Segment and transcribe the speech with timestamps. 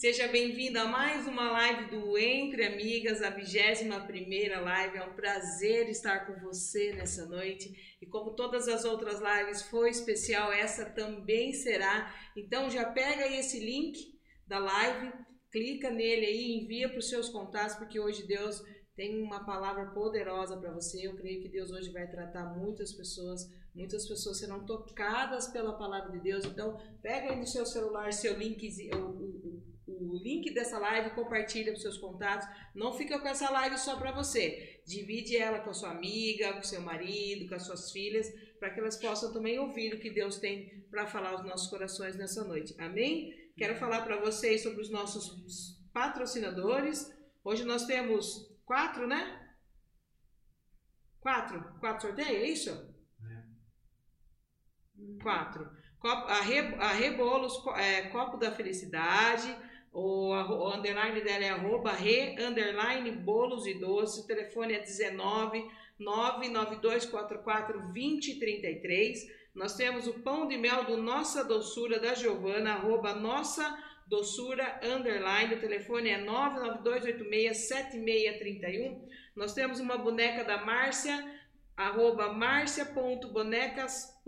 [0.00, 4.96] Seja bem-vinda a mais uma live do Entre Amigas, a 21 primeira live.
[4.96, 7.98] É um prazer estar com você nessa noite.
[8.00, 12.14] E como todas as outras lives foi especial, essa também será.
[12.34, 15.12] Então já pega aí esse link da live,
[15.52, 18.64] clica nele aí, envia para os seus contatos, porque hoje Deus
[18.96, 21.06] tem uma palavra poderosa para você.
[21.06, 26.10] Eu creio que Deus hoje vai tratar muitas pessoas, muitas pessoas serão tocadas pela palavra
[26.10, 26.46] de Deus.
[26.46, 31.72] Então, pega aí no seu celular seu link, o, o, o link dessa live, compartilha
[31.72, 32.46] para seus contatos.
[32.74, 34.82] Não fica com essa live só para você.
[34.86, 38.80] Divide ela com a sua amiga, com seu marido, com as suas filhas, para que
[38.80, 42.74] elas possam também ouvir o que Deus tem para falar aos nossos corações nessa noite.
[42.78, 43.34] Amém?
[43.56, 47.10] Quero falar para vocês sobre os nossos patrocinadores.
[47.44, 49.40] Hoje nós temos quatro, né?
[51.20, 51.62] Quatro?
[51.78, 52.70] Quatro sorteios, é isso?
[52.70, 53.42] É.
[55.22, 55.70] Quatro.
[56.02, 59.54] a, Re, a Rebolos, é, Copo da Felicidade,
[59.92, 64.24] o, o underline dela é arroba re, underline, bolos e doces.
[64.24, 69.40] O telefone é 19 99244 2033.
[69.54, 75.56] Nós temos o pão de mel do Nossa Doçura da Giovana, arroba Nossa Doçura, underline.
[75.56, 79.02] O telefone é 992867631.
[79.34, 81.28] Nós temos uma boneca da Márcia,
[81.76, 82.32] arroba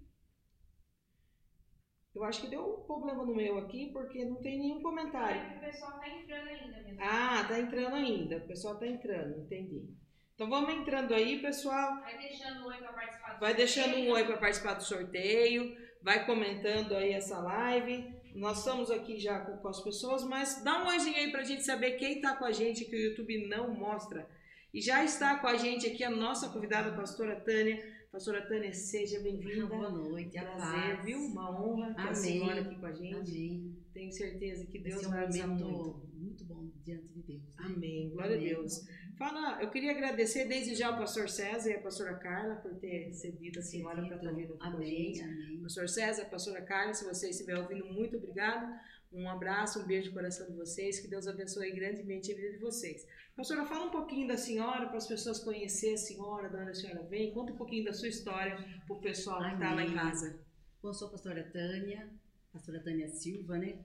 [2.14, 5.40] Eu acho que deu um problema no meu aqui, porque não tem nenhum comentário.
[5.40, 6.98] É o pessoal está entrando ainda mesmo.
[7.01, 8.36] Ah, está entrando ainda.
[8.39, 9.89] O pessoal está entrando, entendi.
[10.35, 12.01] Então vamos entrando aí, pessoal.
[12.01, 13.57] Vai deixando um oi para participar do Vai sorteio.
[13.57, 15.77] deixando um oi para participar do sorteio.
[16.02, 18.18] Vai comentando aí essa live.
[18.35, 21.45] Nós estamos aqui já com, com as pessoas, mas dá um oizinho aí para a
[21.45, 24.29] gente saber quem está com a gente, que o YouTube não mostra
[24.73, 27.96] e já está com a gente aqui a nossa convidada, a pastora Tânia.
[28.12, 29.67] Pastora Tânia, seja bem-vinda.
[29.68, 31.18] Boa noite, prazer, viu?
[31.18, 33.30] Uma honra ter a senhora aqui com a gente.
[33.30, 33.77] Amém.
[33.92, 36.08] Tenho certeza que Deus vai usar muito.
[36.14, 37.42] Muito bom diante de Deus.
[37.42, 37.52] Né?
[37.58, 38.11] Amém.
[38.11, 38.52] Glória Amém.
[38.52, 38.86] a Deus.
[39.17, 43.12] Fala, eu queria agradecer desde já ao pastor César e a pastora Carla por ter
[43.12, 44.77] cedido a senhora para estar vindo aqui Amém.
[44.77, 45.23] com a gente.
[45.23, 45.61] Amém.
[45.62, 48.73] Pastor César, pastora Carla, se você estiver ouvindo, muito obrigado.
[49.12, 51.00] Um abraço, um beijo no coração de vocês.
[51.00, 53.06] Que Deus abençoe grandemente a vida de vocês.
[53.38, 56.74] Pastora, fala um pouquinho da senhora para as pessoas conhecerem a senhora, de onde a
[56.74, 57.32] senhora vem.
[57.32, 60.44] Conta um pouquinho da sua história para o pessoal que está lá em casa.
[60.82, 62.10] Bom, sou a pastora Tânia,
[62.52, 63.78] pastora Tânia Silva, né?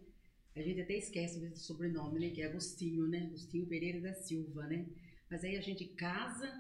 [0.55, 2.29] A gente até esquece do sobrenome, né?
[2.31, 3.27] Que é Agostinho, né?
[3.27, 4.87] Agostinho Pereira da Silva, né?
[5.29, 6.51] Mas aí a gente casa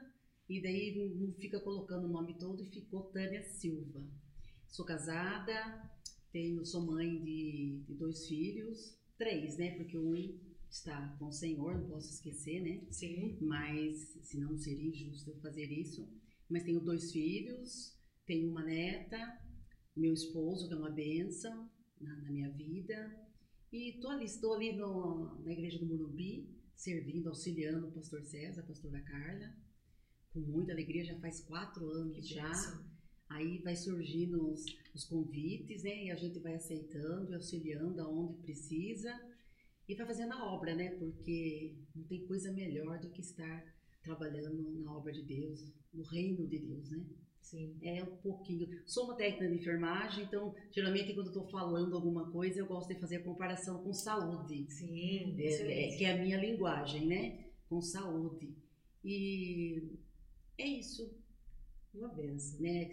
[0.47, 4.03] e daí não fica colocando o nome todo e ficou Tânia Silva.
[4.67, 5.89] Sou casada,
[6.31, 9.71] tenho, sou mãe de, de dois filhos, três, né?
[9.77, 10.13] Porque um
[10.73, 12.83] está com o Senhor, não posso esquecer, né?
[12.89, 13.37] Sim.
[13.39, 16.07] Mas senão seria injusto eu fazer isso.
[16.49, 17.95] Mas tenho dois filhos,
[18.25, 19.39] tenho uma neta,
[19.95, 21.69] meu esposo, que é uma benção
[22.01, 22.97] na, na minha vida.
[23.71, 28.61] E tô ali, estou ali no, na igreja do Morumbi, servindo, auxiliando o pastor César,
[28.61, 29.55] a pastora Carla,
[30.31, 32.47] com muita alegria, já faz quatro anos que já.
[32.47, 32.93] Benção.
[33.29, 36.05] Aí vai surgindo os, os convites, né?
[36.05, 39.11] E a gente vai aceitando, auxiliando aonde precisa
[39.87, 40.91] e vai fazendo a obra, né?
[40.91, 43.65] Porque não tem coisa melhor do que estar
[44.01, 47.05] trabalhando na obra de Deus, no reino de Deus, né?
[47.41, 47.77] Sim.
[47.81, 48.67] É um pouquinho.
[48.85, 52.99] Sou uma técnica de enfermagem, então geralmente quando estou falando alguma coisa eu gosto de
[52.99, 54.65] fazer a comparação com saúde.
[54.71, 55.35] Sim.
[55.39, 57.45] É, é, que é a minha linguagem, né?
[57.69, 58.55] Com saúde.
[59.03, 59.97] E
[60.57, 61.13] é isso.
[61.93, 62.59] Uma benção.
[62.61, 62.85] Né?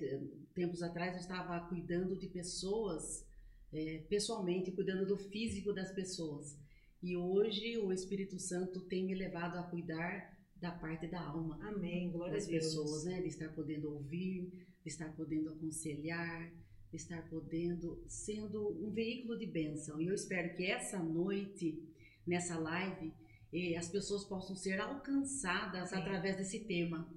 [0.52, 3.24] Tempos atrás eu estava cuidando de pessoas,
[3.72, 6.58] é, pessoalmente, cuidando do físico das pessoas.
[7.02, 11.58] E hoje o Espírito Santo tem me levado a cuidar da parte da alma.
[11.62, 12.10] Amém.
[12.10, 12.64] Glória das a Deus.
[12.66, 13.22] pessoas, né?
[13.22, 14.52] De estar podendo ouvir,
[14.82, 16.52] de estar podendo aconselhar,
[16.90, 20.00] de estar podendo sendo um veículo de bênção.
[20.00, 21.82] E eu espero que essa noite,
[22.26, 23.14] nessa live,
[23.52, 26.04] eh, as pessoas possam ser alcançadas Amém.
[26.04, 27.08] através desse tema.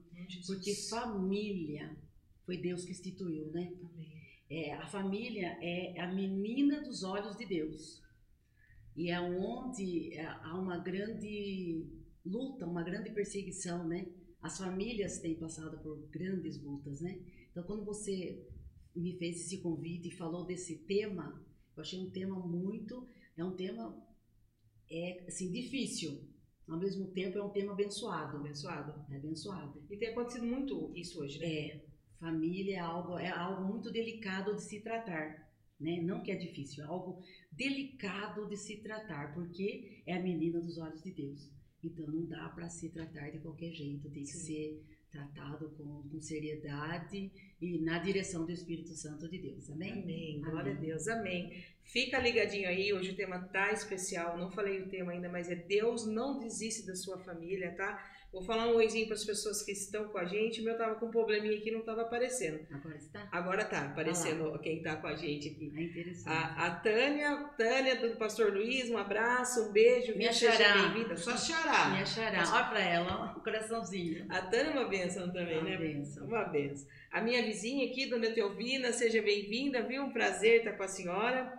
[0.48, 1.94] Porque família
[2.46, 3.74] foi Deus que instituiu, né?
[3.82, 4.14] Amém.
[4.50, 8.03] É, a família é a menina dos olhos de Deus.
[8.96, 11.88] E é onde é, há uma grande
[12.26, 14.06] luta, uma grande perseguição, né?
[14.42, 17.20] As famílias têm passado por grandes lutas, né?
[17.52, 18.46] Então, quando você
[18.96, 21.44] me fez esse convite e falou desse tema,
[21.76, 23.96] eu achei um tema muito, é um tema
[24.90, 26.22] é assim, difícil.
[26.68, 28.38] Ao mesmo tempo, é um tema abençoado.
[28.38, 28.94] Abençoado.
[29.12, 29.84] É abençoado.
[29.90, 31.48] E tem acontecido muito isso hoje, né?
[31.48, 31.86] É,
[32.20, 35.52] família é algo, é algo muito delicado de se tratar.
[35.80, 36.02] Né?
[36.02, 37.22] Não que é difícil, é algo
[37.52, 41.50] delicado de se tratar, porque é a menina dos olhos de Deus.
[41.84, 44.46] Então não dá para se tratar de qualquer jeito, tem que Sim.
[44.46, 47.32] ser tratado com, com seriedade
[47.62, 49.70] e na direção do Espírito Santo de Deus.
[49.70, 50.02] Amém?
[50.02, 50.42] Amém.
[50.42, 50.78] Glória Amém.
[50.78, 51.08] a Deus.
[51.08, 51.64] Amém.
[51.84, 54.38] Fica ligadinho aí, hoje o tema tá especial.
[54.38, 58.04] Não falei o tema ainda, mas é Deus não desiste da sua família, tá?
[58.34, 60.60] Vou falar um oizinho para as pessoas que estão com a gente.
[60.60, 62.66] O meu tava com um probleminha aqui, não tava aparecendo.
[62.72, 63.28] Agora está?
[63.32, 65.72] Agora tá aparecendo quem tá com a gente aqui.
[65.76, 66.30] Ah, interessante.
[66.30, 70.90] A, a Tânia, Tânia do Pastor Luiz, um abraço, um beijo, Minha xará.
[70.90, 71.16] bem-vinda.
[71.16, 71.92] Só xará.
[71.92, 74.26] Minha xará, olha pra ela, o coraçãozinho.
[74.30, 75.78] A Tânia é uma bênção também, Uma né?
[75.78, 76.26] bênção.
[76.26, 76.88] Uma benção.
[77.12, 80.02] A minha vizinha aqui, Dona Teovina, seja bem-vinda, viu?
[80.06, 81.54] Um prazer estar com a senhora.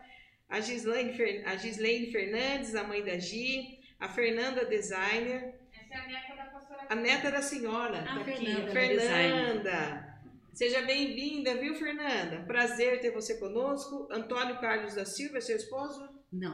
[0.48, 1.46] A Gislaine, Fer...
[1.46, 3.78] a Gislaine Fernandes, a mãe da Gi.
[4.00, 5.54] A Fernanda Designer.
[5.94, 6.86] É a neta da pastora.
[6.88, 8.04] A neta da senhora.
[8.08, 8.44] Ah, tá aqui.
[8.46, 10.14] Fernanda, Fernanda.
[10.52, 12.44] Seja bem-vinda, viu, Fernanda?
[12.46, 14.08] Prazer ter você conosco.
[14.10, 16.08] Antônio Carlos da Silva, é seu esposo?
[16.32, 16.52] Não,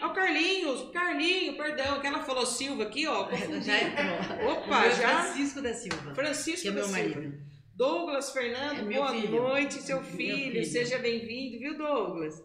[0.00, 3.24] Ah, o Carlinhos, Carlinho, perdão, que ela falou Silva aqui, ó.
[3.28, 3.62] confundi.
[3.66, 4.52] já entrou.
[4.52, 5.22] Opa, já.
[5.22, 6.98] Francisco da Silva, Francisco que é da meu Silva.
[7.20, 7.38] marido.
[7.76, 9.30] Douglas Fernando, É boa filho.
[9.30, 10.36] noite, seu filho.
[10.52, 10.64] filho.
[10.64, 12.42] Seja bem-vindo, viu, Douglas?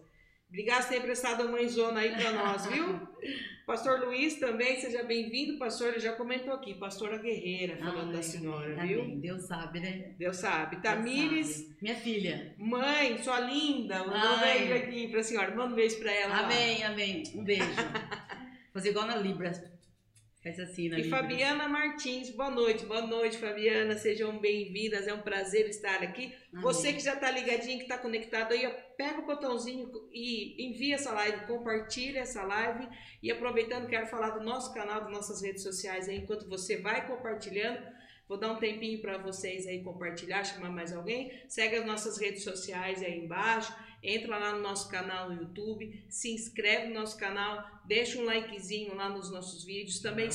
[0.54, 3.00] Obrigado por ter emprestado a mãezona aí para nós, viu?
[3.66, 5.58] Pastor Luiz também, seja bem-vindo.
[5.58, 8.86] Pastor, ele já comentou aqui, pastora guerreira, falando da senhora, amém.
[8.86, 9.00] viu?
[9.02, 9.18] Amém.
[9.18, 10.12] Deus sabe, né?
[10.16, 10.76] Deus sabe.
[10.76, 11.74] Tamires.
[11.82, 12.54] Minha filha.
[12.56, 15.52] mãe, sua linda, mandou um beijo aqui pra senhora.
[15.56, 16.38] Manda um beijo pra ela.
[16.44, 17.24] Amém, amém.
[17.34, 17.64] Um beijo.
[18.72, 19.50] Fazer igual na Libra.
[20.44, 21.08] Faz assim na E.
[21.08, 23.96] Fabiana Martins, boa noite, boa noite, Fabiana.
[23.96, 26.34] Sejam bem-vindas, é um prazer estar aqui.
[26.52, 26.62] Amém.
[26.62, 31.12] Você que já está ligadinho, que está conectado aí, pega o botãozinho e envia essa
[31.12, 32.86] live, compartilha essa live.
[33.22, 37.06] E aproveitando, quero falar do nosso canal, das nossas redes sociais aí, enquanto você vai
[37.06, 37.80] compartilhando.
[38.28, 41.32] Vou dar um tempinho para vocês aí compartilhar, chamar mais alguém.
[41.48, 43.74] Segue as nossas redes sociais aí embaixo.
[44.04, 48.94] Entra lá no nosso canal no YouTube, se inscreve no nosso canal, deixa um likezinho
[48.94, 50.00] lá nos nossos vídeos.
[50.00, 50.28] Também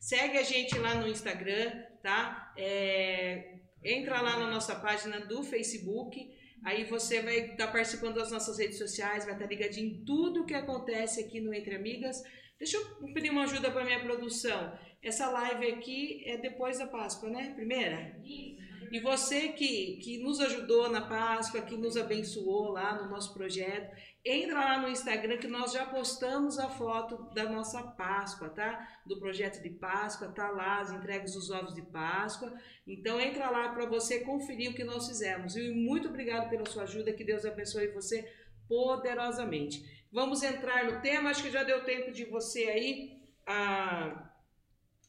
[0.00, 1.70] segue a gente lá no Instagram,
[2.02, 2.54] tá?
[2.56, 6.18] É, entra lá na nossa página do Facebook.
[6.64, 10.54] Aí você vai estar participando das nossas redes sociais, vai estar ligadinho em tudo que
[10.54, 12.22] acontece aqui no Entre Amigas.
[12.58, 14.78] Deixa eu pedir uma ajuda para minha produção.
[15.02, 17.52] Essa live aqui é depois da Páscoa, né?
[17.54, 18.18] Primeira?
[18.24, 18.64] Isso.
[18.90, 23.94] E você que, que nos ajudou na Páscoa, que nos abençoou lá no nosso projeto,
[24.24, 29.00] entra lá no Instagram que nós já postamos a foto da nossa Páscoa, tá?
[29.04, 32.52] Do projeto de Páscoa, tá lá as entregas dos ovos de Páscoa.
[32.86, 35.56] Então entra lá para você conferir o que nós fizemos.
[35.56, 38.26] E muito obrigado pela sua ajuda, que Deus abençoe você
[38.68, 39.84] poderosamente.
[40.10, 44.30] Vamos entrar no tema, acho que já deu tempo de você aí a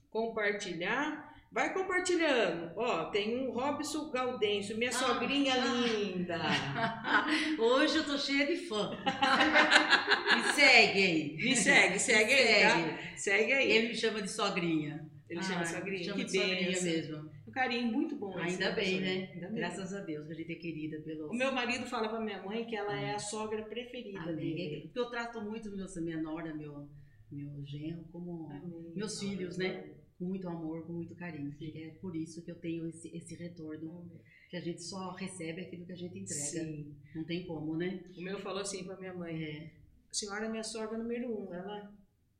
[0.10, 1.25] compartilhar.
[1.56, 2.74] Vai compartilhando.
[2.76, 5.66] Ó, tem um Robson Gaudêncio, minha Ah, sogrinha ah.
[5.88, 6.38] linda.
[7.58, 8.90] Hoje eu tô cheia de fã.
[10.36, 11.36] Me segue aí.
[11.38, 13.16] Me segue, segue aí, tá?
[13.16, 13.72] Segue aí.
[13.72, 15.10] Ele me chama de sogrinha.
[15.30, 17.30] Ele chama Ah, sogrinha, chama que de sogrinha mesmo.
[17.48, 18.38] Um carinho muito bom.
[18.38, 19.30] esse, Ainda bem, né?
[19.34, 19.56] Ainda bem.
[19.56, 21.30] Graças a Deus que a gente é querida pelo.
[21.30, 24.36] O meu marido fala pra minha mãe que ela é a sogra preferida Amém.
[24.36, 24.82] dele.
[24.88, 26.90] Porque eu trato muito minha nora, meu,
[27.32, 28.92] meu genro, como Amém.
[28.94, 29.86] meus filhos, né?
[30.18, 31.50] Com muito amor, com muito carinho.
[31.52, 34.10] Porque é por isso que eu tenho esse, esse retorno.
[34.50, 36.42] Que a gente só recebe aquilo que a gente entrega.
[36.42, 36.96] Sim.
[37.16, 38.04] Não tem como, né?
[38.18, 39.72] O meu falou assim pra minha mãe: É.
[40.10, 41.54] a senhora é minha sogra número um.
[41.54, 41.92] Ela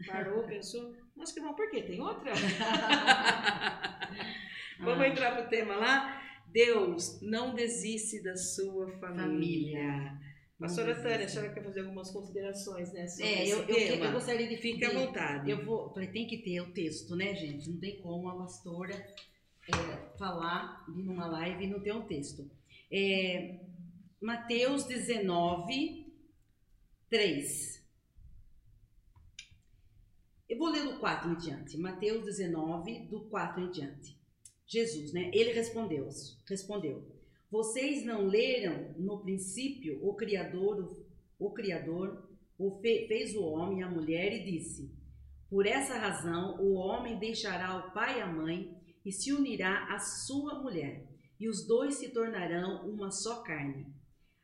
[0.06, 1.82] parou, pensou, mas que bom, por quê?
[1.84, 2.32] Tem outra?
[4.80, 6.22] Vamos Ah, entrar pro tema lá?
[6.48, 9.24] Deus não desiste da sua família.
[9.24, 10.20] Família.
[10.66, 13.06] Pastora Não Tânia, a senhora quer fazer algumas considerações, né?
[13.20, 15.50] É, eu, eu, eu gostaria de Fique à de- vontade.
[15.50, 17.70] Eu vou, tem que ter o texto, né, gente?
[17.70, 22.50] Não tem como a pastora é, falar, numa live e não ter um texto.
[22.92, 23.60] É,
[24.22, 26.14] Mateus 19,
[27.10, 27.86] 3.
[30.48, 31.78] Eu vou ler do 4 em diante.
[31.78, 34.16] Mateus 19, do 4 em diante.
[34.68, 35.30] Jesus, né?
[35.34, 36.08] Ele respondeu,
[36.48, 37.15] respondeu:
[37.56, 41.08] Vocês não leram no princípio o Criador,
[41.40, 42.28] o, o Criador
[42.60, 44.94] o fe- fez o homem e a mulher e disse:
[45.50, 50.00] Por essa razão o homem deixará o pai e a mãe e se unirá à
[50.00, 51.08] sua mulher,
[51.40, 53.88] e os dois se tornarão uma só carne.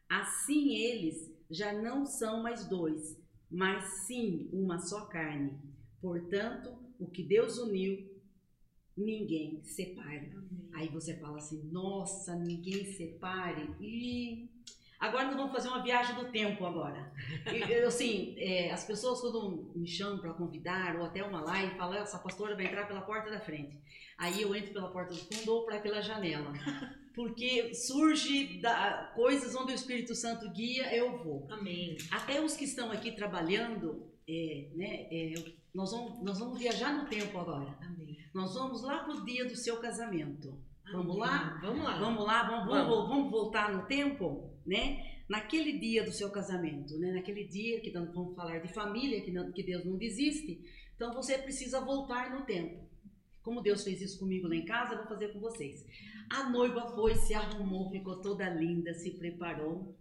[0.09, 1.17] Assim eles
[1.49, 5.59] já não são mais dois, mas sim uma só carne.
[6.01, 8.09] Portanto, o que Deus uniu,
[8.97, 10.31] ninguém separe.
[10.73, 13.69] Aí você fala assim, nossa, ninguém separe.
[13.79, 14.49] E
[15.01, 17.11] Agora nós vamos fazer uma viagem do tempo agora.
[17.51, 21.97] E, assim, é, as pessoas quando me chamam para convidar ou até uma live, falam,
[21.97, 23.81] essa pastora vai entrar pela porta da frente.
[24.15, 26.53] Aí eu entro pela porta do fundo ou para pela janela.
[27.15, 31.47] Porque surge da, coisas onde o Espírito Santo guia, eu vou.
[31.49, 31.97] Amém.
[32.11, 35.33] Até os que estão aqui trabalhando, é, né, é,
[35.73, 37.75] nós, vamos, nós vamos viajar no tempo agora.
[37.81, 38.10] Amém.
[38.33, 40.57] Nós vamos lá pro dia do seu casamento.
[40.91, 41.19] Vamos Amém.
[41.19, 41.59] lá?
[41.61, 41.99] Vamos lá.
[41.99, 42.87] Vamos lá, vamos, Vamos.
[42.95, 45.05] vamos, vamos voltar no tempo, né?
[45.29, 47.11] Naquele dia do seu casamento, né?
[47.13, 50.61] Naquele dia que vamos falar de família, que, não- que Deus não desiste.
[50.95, 52.89] Então você precisa voltar no tempo.
[53.41, 55.85] Como Deus fez isso comigo lá em casa, eu vou fazer com vocês.
[56.29, 59.95] A noiva foi, se arrumou, ficou toda linda, se preparou.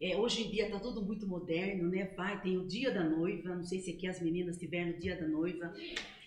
[0.00, 2.12] É, hoje em dia tá tudo muito moderno, né?
[2.16, 3.54] Vai, tem o dia da noiva.
[3.54, 5.72] Não sei se aqui as meninas tiveram o dia da noiva.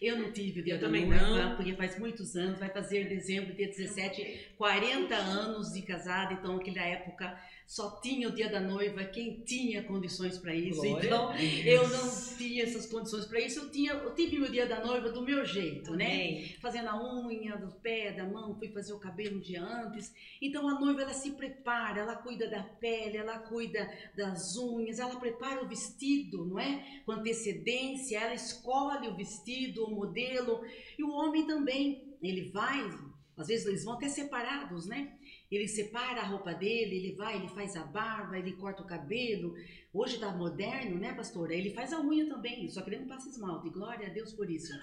[0.02, 1.56] Eu não tive o dia da noiva, não.
[1.56, 2.60] porque faz muitos anos.
[2.60, 6.34] Vai fazer em dezembro, dia 17, 40 anos de casada.
[6.34, 7.38] Então, naquela época,
[7.68, 10.80] só tinha o dia da noiva quem tinha condições para isso.
[10.80, 13.60] Glória Então, eu não tinha essas condições para isso.
[13.60, 16.06] Eu, tinha, eu tive meu dia da noiva do meu jeito, né?
[16.06, 16.56] Amém.
[16.62, 20.14] fazendo a unha do pé, da mão, fui fazer o cabelo um dia antes.
[20.42, 25.20] Então a noiva ela se prepara, ela cuida da pele, ela cuida das unhas, ela
[25.20, 27.02] prepara o vestido, não é?
[27.06, 30.62] Com antecedência, ela escolhe o vestido, o modelo.
[30.98, 32.90] E o homem também, ele vai,
[33.36, 35.17] às vezes eles vão até separados, né?
[35.50, 39.56] Ele separa a roupa dele, ele vai, ele faz a barba, ele corta o cabelo.
[39.94, 41.56] Hoje tá moderno, né, pastora?
[41.56, 43.70] Ele faz a unha também, só que ele não passa esmalte.
[43.70, 44.74] Glória a Deus por isso.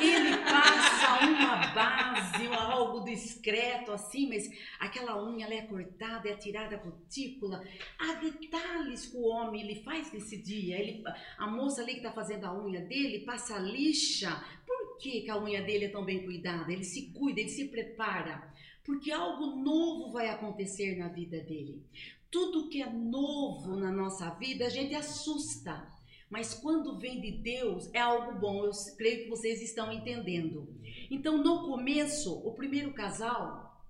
[0.00, 4.48] Ele passa uma base, algo discreto assim, mas
[4.78, 7.64] aquela unha ela é cortada, é tirada a cutícula.
[7.98, 10.78] Há detalhes que o homem ele faz nesse dia.
[10.78, 11.02] Ele,
[11.38, 14.44] a moça ali que está fazendo a unha dele passa lixa.
[14.66, 16.70] Por que, que a unha dele é tão bem cuidada?
[16.70, 18.49] Ele se cuida, ele se prepara.
[18.84, 21.84] Porque algo novo vai acontecer na vida dele.
[22.30, 25.86] Tudo que é novo na nossa vida, a gente assusta.
[26.30, 28.64] Mas quando vem de Deus, é algo bom.
[28.64, 30.72] Eu creio que vocês estão entendendo.
[31.10, 33.84] Então, no começo, o primeiro casal,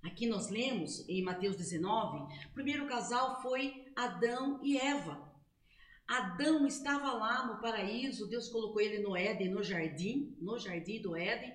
[0.00, 5.32] aqui nós lemos em Mateus 19, o primeiro casal foi Adão e Eva.
[6.06, 11.16] Adão estava lá no paraíso, Deus colocou ele no Éden, no jardim, no jardim do
[11.16, 11.52] Éden,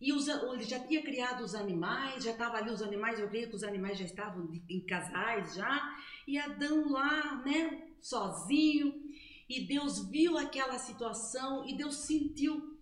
[0.00, 3.48] e os, ele já tinha criado os animais, já estava ali os animais, eu creio
[3.48, 5.96] que os animais já estavam em casais já,
[6.26, 9.02] e Adão lá, né, sozinho,
[9.48, 12.74] e Deus viu aquela situação e Deus sentiu.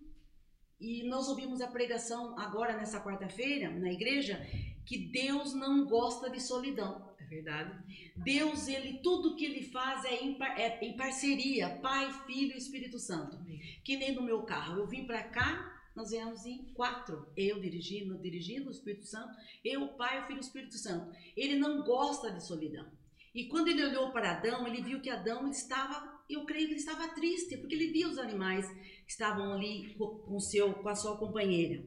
[0.79, 4.45] E nós ouvimos a pregação agora nessa quarta-feira na igreja
[4.85, 7.13] que Deus não gosta de solidão.
[7.19, 8.11] É verdade.
[8.17, 12.99] Deus, ele tudo que ele faz é em, é em parceria, Pai, Filho e Espírito
[12.99, 13.37] Santo.
[13.37, 13.61] Amém.
[13.83, 17.27] Que nem no meu carro, eu vim para cá, nós viemos em quatro.
[17.35, 19.33] Eu dirigindo, dirigindo o Espírito Santo,
[19.63, 21.15] eu, o Pai, o Filho e o Espírito Santo.
[21.35, 22.85] Ele não gosta de solidão.
[23.33, 26.79] E quando ele olhou para Adão, ele viu que Adão estava, eu creio que ele
[26.79, 31.17] estava triste, porque ele via os animais que estavam ali com, seu, com a sua
[31.17, 31.83] companheira.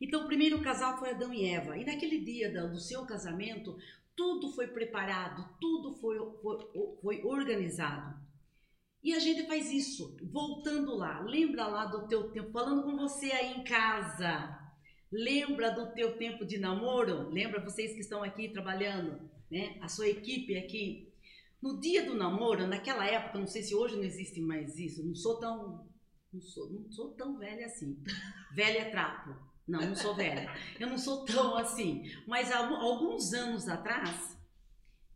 [0.00, 1.76] Então, o primeiro casal foi Adão e Eva.
[1.78, 3.78] E naquele dia do seu casamento,
[4.14, 8.29] tudo foi preparado, tudo foi, foi, foi organizado.
[9.02, 11.20] E a gente faz isso, voltando lá.
[11.20, 14.58] Lembra lá do teu tempo, falando com você aí em casa.
[15.10, 17.28] Lembra do teu tempo de namoro?
[17.30, 19.78] Lembra vocês que estão aqui trabalhando, né?
[19.80, 21.12] A sua equipe aqui.
[21.62, 25.14] No dia do namoro, naquela época, não sei se hoje não existe mais isso, não
[25.14, 25.90] sou tão
[26.32, 28.00] não sou, não sou tão velha assim.
[28.54, 29.34] Velha é trapo.
[29.66, 30.52] Não, não sou velha.
[30.78, 32.02] Eu não sou tão assim.
[32.26, 34.36] Mas há alguns anos atrás,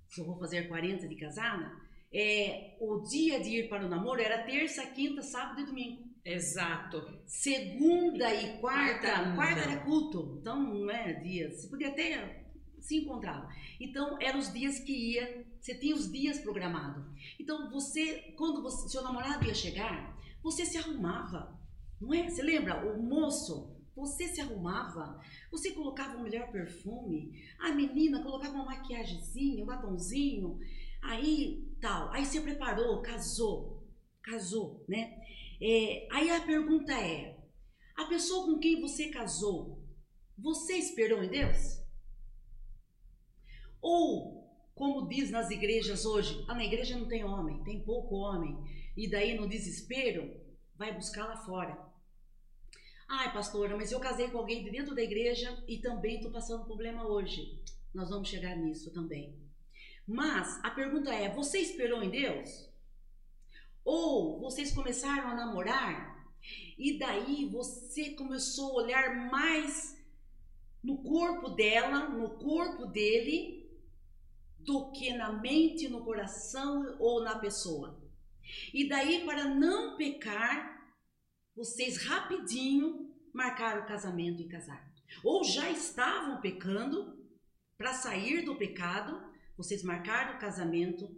[0.08, 1.72] se eu vou fazer 40 de casada,
[2.14, 6.04] é, o dia de ir para o namoro era terça, quinta, sábado e domingo.
[6.24, 7.20] Exato.
[7.26, 12.44] Segunda e quarta, Quarta, quarta, era culto, então não é dia, você podia até
[12.80, 13.48] se encontrar.
[13.80, 17.04] Então eram os dias que ia, você tinha os dias programados.
[17.38, 21.58] Então você, quando você, seu namorado ia chegar, você se arrumava,
[22.00, 22.28] não é?
[22.28, 22.86] Você lembra?
[22.86, 29.62] O moço, você se arrumava, você colocava o melhor perfume, a menina colocava uma maquiagemzinha,
[29.62, 30.58] um batonzinho,
[31.02, 33.86] aí tal, aí você preparou, casou,
[34.22, 35.20] casou, né?
[35.60, 37.38] É, aí a pergunta é:
[37.94, 39.84] a pessoa com quem você casou,
[40.38, 41.84] você esperou em Deus?
[43.82, 48.56] Ou, como diz nas igrejas hoje, ah, na igreja não tem homem, tem pouco homem,
[48.96, 50.34] e daí no desespero
[50.76, 51.76] vai buscar lá fora.
[53.06, 56.64] Ai, pastora, mas eu casei com alguém de dentro da igreja e também estou passando
[56.64, 57.62] problema hoje.
[57.92, 59.43] Nós vamos chegar nisso também.
[60.06, 62.68] Mas a pergunta é: você esperou em Deus?
[63.84, 66.14] Ou vocês começaram a namorar
[66.78, 70.02] e daí você começou a olhar mais
[70.82, 73.64] no corpo dela, no corpo dele,
[74.58, 78.02] do que na mente, no coração ou na pessoa.
[78.72, 80.92] E daí, para não pecar,
[81.54, 84.84] vocês rapidinho marcaram o casamento e casaram.
[85.22, 87.14] Ou já estavam pecando,
[87.76, 91.08] para sair do pecado, vocês marcaram o casamento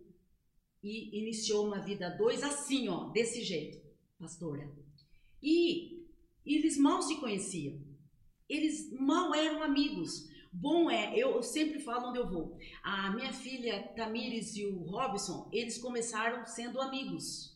[0.82, 3.80] e iniciou uma vida a dois assim, ó, desse jeito,
[4.18, 4.70] pastora.
[5.42, 6.06] E
[6.44, 7.80] eles mal se conheciam.
[8.48, 10.28] Eles mal eram amigos.
[10.52, 12.56] Bom é, eu sempre falo onde eu vou.
[12.82, 17.55] A minha filha Tamires e o Robson, eles começaram sendo amigos.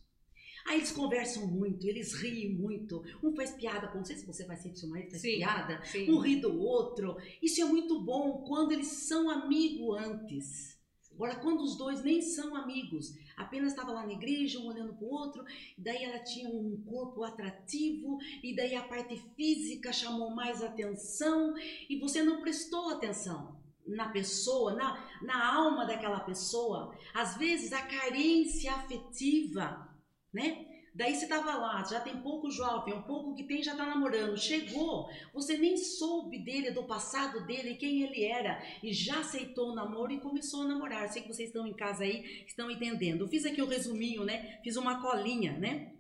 [0.67, 3.02] Aí eles conversam muito, eles riem muito.
[3.23, 6.11] Um faz piada, não sei se você faz sempre seu marido faz Sim, piada, sim.
[6.11, 7.17] um ri do outro.
[7.43, 10.81] Isso é muito bom quando eles são amigos antes.
[11.21, 15.07] Agora, quando os dois nem são amigos, apenas estava lá na igreja, um olhando para
[15.07, 15.45] o outro,
[15.76, 21.52] daí ela tinha um corpo atrativo, e daí a parte física chamou mais atenção,
[21.90, 26.97] e você não prestou atenção na pessoa, na, na alma daquela pessoa.
[27.12, 29.89] Às vezes, a carência afetiva,
[30.33, 30.67] né?
[30.93, 34.37] Daí você estava lá, já tem pouco jovem, um pouco que tem já está namorando,
[34.37, 39.75] chegou, você nem soube dele, do passado dele, quem ele era, e já aceitou o
[39.75, 41.09] namoro e começou a namorar.
[41.09, 43.29] Sei que vocês estão em casa aí, estão entendendo.
[43.29, 44.61] Fiz aqui o resuminho, né?
[44.65, 45.95] Fiz uma colinha, né?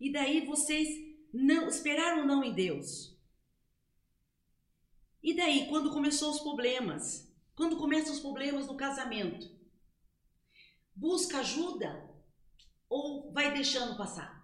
[0.00, 0.88] E daí vocês
[1.32, 3.16] não esperaram não em Deus.
[5.22, 7.32] E daí, quando começou os problemas?
[7.54, 9.48] Quando começam os problemas no casamento?
[10.96, 12.11] Busca ajuda
[12.92, 14.42] ou vai deixando passar?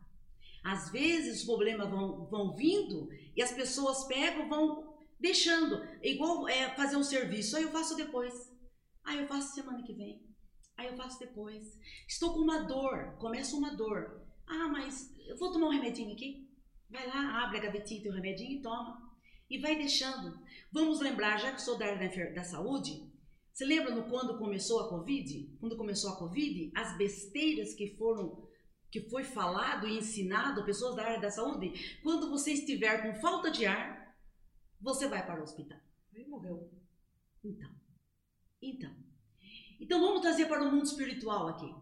[0.65, 5.83] Às vezes os problemas vão, vão vindo e as pessoas pegam, vão deixando.
[6.03, 8.33] É igual é, fazer um serviço, aí eu faço depois.
[9.05, 10.27] Aí eu faço semana que vem.
[10.77, 11.63] Aí eu faço depois.
[12.09, 14.27] Estou com uma dor, começa uma dor.
[14.47, 16.49] Ah, mas eu vou tomar um remedinho aqui?
[16.91, 18.97] Vai lá, abre a gavetinha, tem o remedinho e toma.
[19.51, 20.39] E vai deixando.
[20.73, 23.08] Vamos lembrar, já que sou da área da saúde,
[23.59, 25.57] você lembra no quando começou a Covid?
[25.59, 28.47] Quando começou a Covid, as besteiras que foram
[28.89, 33.51] que foi falado e ensinado pessoas da área da saúde, quando você estiver com falta
[33.51, 34.17] de ar,
[34.81, 35.81] você vai para o hospital.
[36.15, 36.71] Ele morreu.
[37.43, 37.69] Então,
[38.63, 38.95] então,
[39.81, 41.75] então vamos trazer para o mundo espiritual aqui.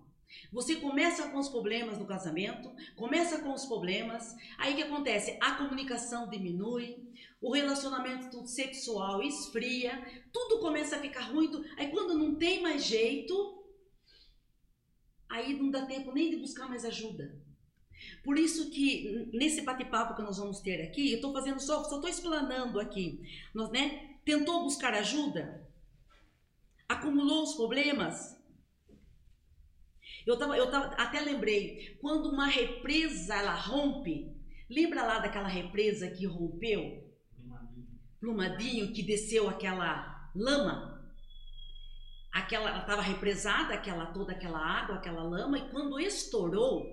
[0.50, 5.36] Você começa com os problemas no casamento, começa com os problemas, aí o que acontece?
[5.42, 12.36] A comunicação diminui, o relacionamento sexual esfria, tudo começa a ficar ruim, aí quando não
[12.36, 13.64] tem mais jeito,
[15.28, 17.38] aí não dá tempo nem de buscar mais ajuda.
[18.22, 21.96] Por isso que nesse bate-papo que nós vamos ter aqui, eu estou fazendo só, só
[21.96, 23.20] estou explanando aqui,
[23.54, 24.16] nós, né?
[24.24, 25.66] Tentou buscar ajuda,
[26.88, 28.36] acumulou os problemas.
[30.26, 34.34] Eu tava, eu tava, até lembrei, quando uma represa ela rompe,
[34.68, 37.05] lembra lá daquela represa que rompeu?
[38.26, 40.96] Plumadinho, que desceu aquela lama?
[42.32, 46.84] aquela ela estava represada, aquela toda aquela água, aquela lama e quando estourou,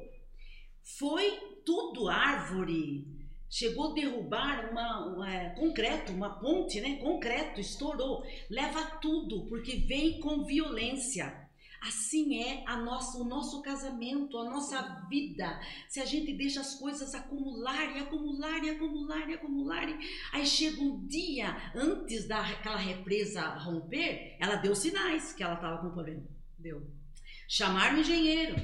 [0.82, 3.06] foi tudo árvore.
[3.50, 6.96] Chegou a derrubar uma, uma é, concreto, uma ponte, né?
[6.98, 8.24] Concreto, estourou.
[8.50, 11.42] Leva tudo, porque vem com violência.
[11.86, 15.60] Assim é a nossa, o nosso casamento, a nossa vida.
[15.89, 20.00] Se a gente deixa as coisas acumular e acumular e acumular e acumular,
[20.32, 25.91] aí chega um dia antes daquela represa romper, ela deu sinais que ela estava com
[25.91, 26.24] problema.
[26.58, 26.89] Deu.
[27.50, 28.56] Chamaram o engenheiro.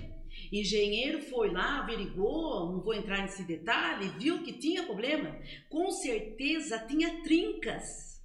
[0.49, 5.37] Engenheiro foi lá, averigou, não vou entrar nesse detalhe, viu que tinha problema.
[5.67, 8.23] Com certeza tinha trincas.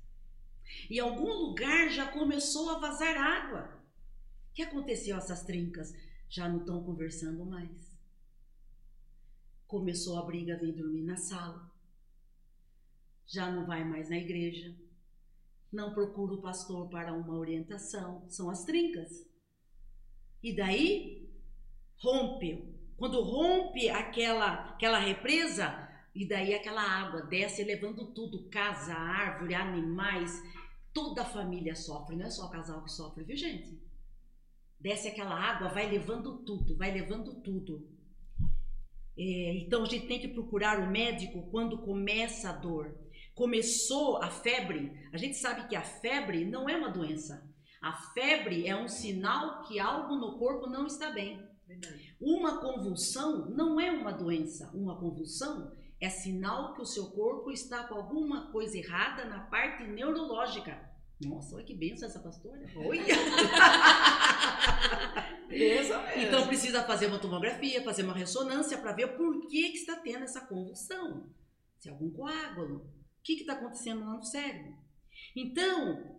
[0.89, 3.74] E algum lugar já começou a vazar água.
[4.55, 5.93] Que aconteceu essas trincas?
[6.29, 7.99] Já não estão conversando mais.
[9.67, 11.71] Começou a briga, vem dormir na sala.
[13.27, 14.73] Já não vai mais na igreja.
[15.73, 18.25] Não procura o pastor para uma orientação.
[18.31, 19.29] São as trincas.
[20.41, 21.29] E daí
[21.97, 22.73] rompeu.
[22.97, 30.41] Quando rompe aquela aquela represa, e daí aquela água desce levando tudo, casa, árvore, animais,
[30.93, 33.83] toda a família sofre, não é só o casal que sofre, viu gente?
[34.85, 37.89] Desce aquela água, vai levando tudo, vai levando tudo.
[39.17, 42.95] É, então a gente tem que procurar o médico quando começa a dor.
[43.35, 47.51] Começou a febre, a gente sabe que a febre não é uma doença.
[47.81, 51.43] A febre é um sinal que algo no corpo não está bem.
[51.67, 52.15] Verdade.
[52.21, 54.71] Uma convulsão não é uma doença.
[54.75, 59.83] Uma convulsão é sinal que o seu corpo está com alguma coisa errada na parte
[59.85, 60.94] neurológica.
[61.21, 62.61] Nossa, olha que benção essa pastora.
[62.77, 63.15] Olha!
[66.17, 70.25] Então precisa fazer uma tomografia, fazer uma ressonância para ver por que, que está tendo
[70.25, 71.33] essa convulsão.
[71.79, 72.79] Se é algum coágulo.
[72.79, 74.77] O que está acontecendo lá no cérebro?
[75.37, 76.15] Então,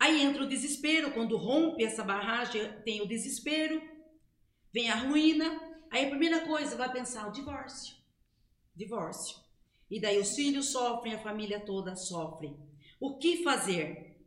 [0.00, 3.82] Aí entra o desespero, quando rompe essa barragem, tem o desespero,
[4.72, 5.60] vem a ruína.
[5.90, 7.96] Aí a primeira coisa vai pensar o divórcio.
[8.76, 9.36] Divórcio.
[9.90, 12.56] E daí os filhos sofrem, a família toda sofre.
[13.00, 14.26] O que fazer?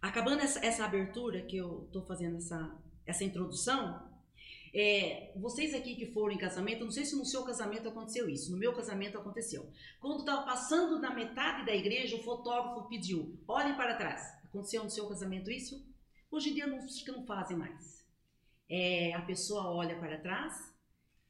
[0.00, 4.10] Acabando essa, essa abertura que eu estou fazendo essa, essa introdução,
[4.72, 8.52] é, vocês aqui que foram em casamento, não sei se no seu casamento aconteceu isso,
[8.52, 9.70] no meu casamento aconteceu.
[9.98, 14.22] Quando estava passando na metade da igreja, o fotógrafo pediu: olhem para trás.
[14.44, 15.84] Aconteceu no seu casamento isso?
[16.30, 18.06] Hoje em dia não, não fazem mais.
[18.68, 20.54] É, a pessoa olha para trás,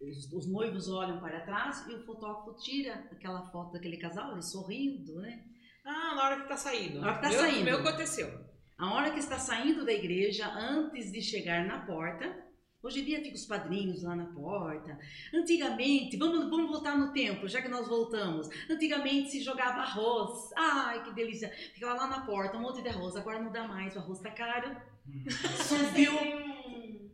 [0.01, 4.43] os, os, noivos olham para trás e o fotógrafo tira aquela foto daquele casal, ele
[4.43, 5.50] sorrindo, né?
[5.85, 7.01] Ah, na hora que está saindo.
[7.01, 7.65] Na hora que está saindo.
[7.65, 8.51] meu aconteceu.
[8.79, 12.51] A hora que está saindo da igreja, antes de chegar na porta,
[12.83, 14.99] Hoje em dia fica os padrinhos lá na porta.
[15.35, 18.49] Antigamente, vamos, vamos voltar no tempo, já que nós voltamos.
[18.71, 20.51] Antigamente se jogava arroz.
[20.57, 21.51] Ai, que delícia.
[21.75, 23.17] Ficava lá na porta, um monte de arroz.
[23.17, 24.75] Agora não dá mais, o arroz tá caro.
[25.69, 26.13] Subiu.
[26.13, 27.11] um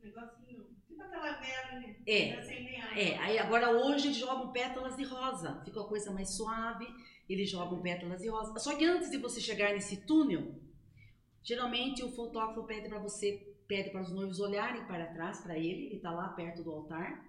[0.00, 1.96] negocinho, tipo aquela vela, né?
[2.06, 2.36] É.
[2.36, 2.98] Dá 100 reais.
[2.98, 5.60] É, aí agora hoje jogam pétalas de rosa.
[5.64, 6.86] Fica uma coisa mais suave.
[7.32, 8.58] Eles jogam pétalas de rosa.
[8.58, 10.54] Só que antes de você chegar nesse túnel,
[11.42, 15.86] geralmente o fotógrafo pede para você pede para os noivos olharem para trás para ele,
[15.86, 17.26] ele está lá perto do altar.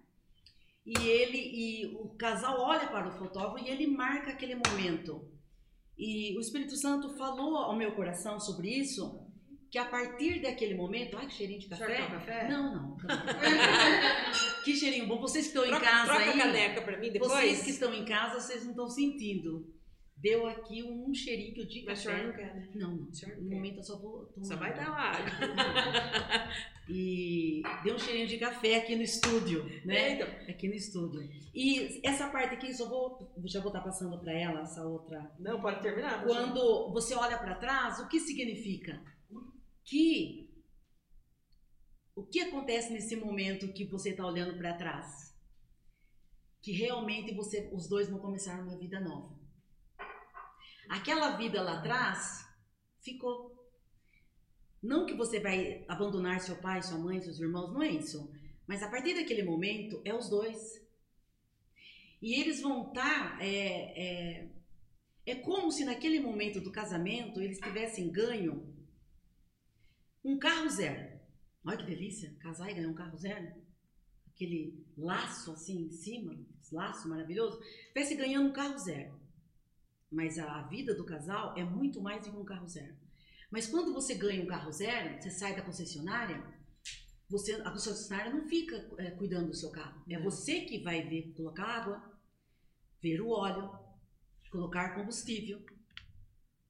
[0.85, 5.25] E ele e o casal olha para o fotógrafo e ele marca aquele momento.
[5.97, 9.25] E o Espírito Santo falou ao meu coração sobre isso,
[9.71, 11.85] que a partir daquele momento, ai que cheirinho de café.
[11.95, 12.47] Quer café?
[12.49, 12.97] Não, não.
[14.65, 15.21] que cheirinho bom.
[15.21, 17.31] Vocês que estão Troca, em casa troca aí, a caneca para mim depois.
[17.31, 19.72] vocês que estão em casa, vocês não estão sentindo.
[20.23, 22.17] Deu aqui um cheirinho de Mas o café.
[22.17, 22.69] senhor não quer, né?
[22.75, 23.13] Não, não.
[23.13, 23.55] Senhor No quer.
[23.55, 24.45] momento eu só vou tomar.
[24.47, 25.25] Só vai dar água.
[26.89, 30.15] E deu um cheirinho de café aqui no estúdio, né?
[30.15, 31.21] Então, Aqui no estúdio.
[31.55, 35.31] E essa parte aqui, só vou, já vou estar passando para ela, essa outra.
[35.39, 36.25] não, pode terminar.
[36.25, 39.01] Quando você olha para trás, o que significa?
[39.85, 40.49] Que
[42.15, 45.33] o que acontece nesse momento que você está olhando para trás?
[46.61, 49.33] Que realmente você, os dois vão começar uma vida nova.
[50.93, 52.47] Aquela vida lá atrás
[53.01, 53.51] ficou.
[54.79, 58.31] Não que você vai abandonar seu pai, sua mãe, seus irmãos, não é isso.
[58.67, 60.59] Mas a partir daquele momento é os dois.
[62.21, 63.41] E eles vão estar.
[63.41, 64.49] é, é,
[65.25, 68.71] é como se naquele momento do casamento eles tivessem ganho
[70.23, 71.19] um carro zero.
[71.65, 73.51] Olha que delícia, casar e ganhar um carro zero.
[74.27, 76.39] Aquele laço assim em cima,
[76.71, 77.59] laço maravilhoso.
[77.87, 79.22] Tivesse ganhando um carro zero.
[80.13, 82.95] Mas a vida do casal é muito mais do que um carro zero.
[83.49, 86.43] Mas quando você ganha um carro zero, você sai da concessionária,
[87.29, 90.03] você, a concessionária não fica é, cuidando do seu carro.
[90.07, 92.19] É você que vai ver, colocar água,
[93.01, 93.71] ver o óleo,
[94.51, 95.65] colocar combustível.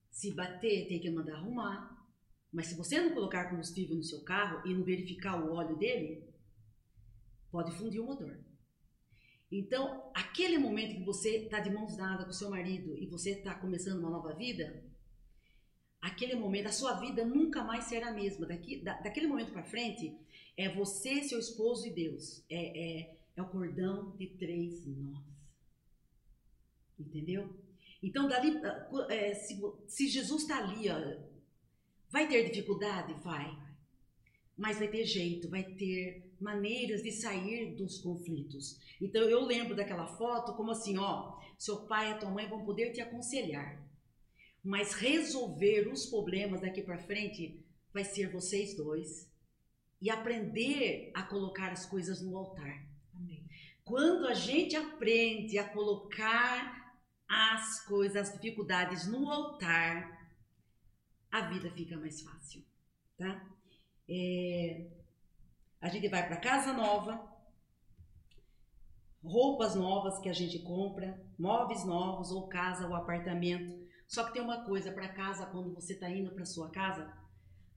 [0.10, 2.08] Se bater, tem que mandar arrumar.
[2.52, 6.24] Mas se você não colocar combustível no seu carro e não verificar o óleo dele,
[7.52, 8.40] pode fundir o motor.
[9.56, 13.54] Então, aquele momento que você está de mãos dadas com seu marido e você está
[13.54, 14.84] começando uma nova vida,
[16.02, 18.48] aquele momento, a sua vida nunca mais será a mesma.
[18.48, 20.18] Daqui, da, daquele momento para frente,
[20.58, 22.44] é você, seu esposo e Deus.
[22.50, 25.24] É, é, é o cordão de três nós.
[27.00, 27.56] Entendeu?
[28.02, 30.98] Então, dali, ah, é, se, se Jesus está ali, ó,
[32.10, 33.14] vai ter dificuldade?
[33.22, 33.56] Vai.
[34.58, 38.78] Mas vai ter jeito, vai ter maneiras de sair dos conflitos.
[39.02, 42.66] Então, eu lembro daquela foto como assim, ó, seu pai e a tua mãe vão
[42.66, 43.82] poder te aconselhar.
[44.64, 49.32] Mas resolver os problemas daqui para frente vai ser vocês dois.
[50.02, 52.86] E aprender a colocar as coisas no altar.
[53.16, 53.48] Amém.
[53.86, 56.84] Quando a gente aprende a colocar
[57.28, 60.24] as coisas, as dificuldades no altar,
[61.32, 62.64] a vida fica mais fácil,
[63.18, 63.50] tá?
[64.08, 64.88] É,
[65.84, 67.22] a gente vai para casa nova,
[69.22, 73.86] roupas novas que a gente compra, móveis novos ou casa ou apartamento.
[74.08, 77.14] Só que tem uma coisa para casa quando você está indo para sua casa,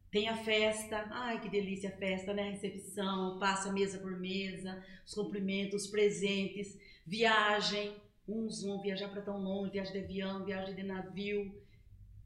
[0.09, 2.47] tem a festa, ai que delícia a festa, né?
[2.47, 7.93] A recepção, passa mesa por mesa, os cumprimentos, os presentes, viagem.
[8.29, 11.61] Uns vão viajar para tão longe, viagem de avião, viagem de navio,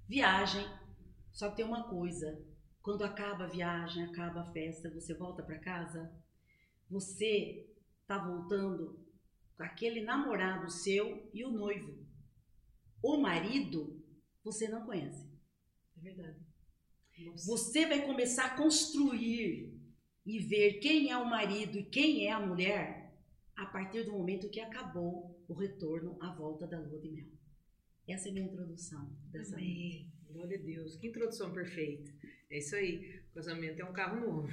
[0.06, 0.66] viagem.
[1.32, 2.38] Só que tem uma coisa:
[2.82, 6.10] quando acaba a viagem, acaba a festa, você volta para casa,
[6.88, 7.68] você
[8.06, 8.98] tá voltando
[9.56, 12.06] com aquele namorado seu e o noivo.
[13.02, 14.02] O marido
[14.42, 15.30] você não conhece.
[15.96, 16.38] É verdade.
[17.24, 17.46] Nossa.
[17.46, 19.78] Você vai começar a construir
[20.24, 23.14] e ver quem é o marido e quem é a mulher
[23.56, 27.28] a partir do momento que acabou o retorno à volta da lua de mel.
[28.08, 29.70] Essa é a minha introdução dessa noite.
[29.70, 30.12] Amém.
[30.32, 30.96] Glória a Deus.
[30.96, 32.10] Que introdução perfeita.
[32.50, 33.20] É isso aí.
[33.30, 34.50] O casamento é um carro novo.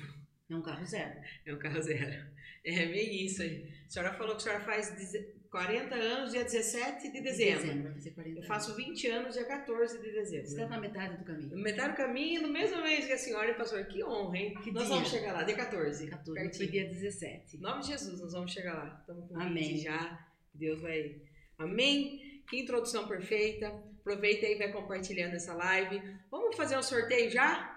[0.49, 1.19] É um carro zero.
[1.45, 2.25] É um carro zero.
[2.63, 3.67] É meio isso aí.
[3.87, 7.83] A senhora falou que a senhora faz deze- 40 anos dia 17 de dezembro.
[7.83, 10.69] vai fazer 40 Eu faço 20 anos dia 14 de Você está dezembro.
[10.69, 11.57] na metade do caminho.
[11.57, 13.85] Metade do caminho, no mesmo mês que a senhora o pastor.
[13.85, 14.53] Que honra, hein?
[14.61, 14.93] Que nós dia?
[14.95, 16.07] vamos chegar lá, dia 14.
[16.07, 16.71] 14, foi pertinho.
[16.71, 17.55] dia 17.
[17.57, 18.97] Em nome de Jesus, nós vamos chegar lá.
[18.99, 19.75] Estamos com Amém.
[19.75, 20.27] 20 já.
[20.53, 21.15] Deus vai.
[21.57, 22.43] Amém?
[22.49, 23.67] Que introdução perfeita.
[24.01, 26.01] Aproveita aí e vai compartilhando essa live.
[26.29, 27.76] Vamos fazer um sorteio já?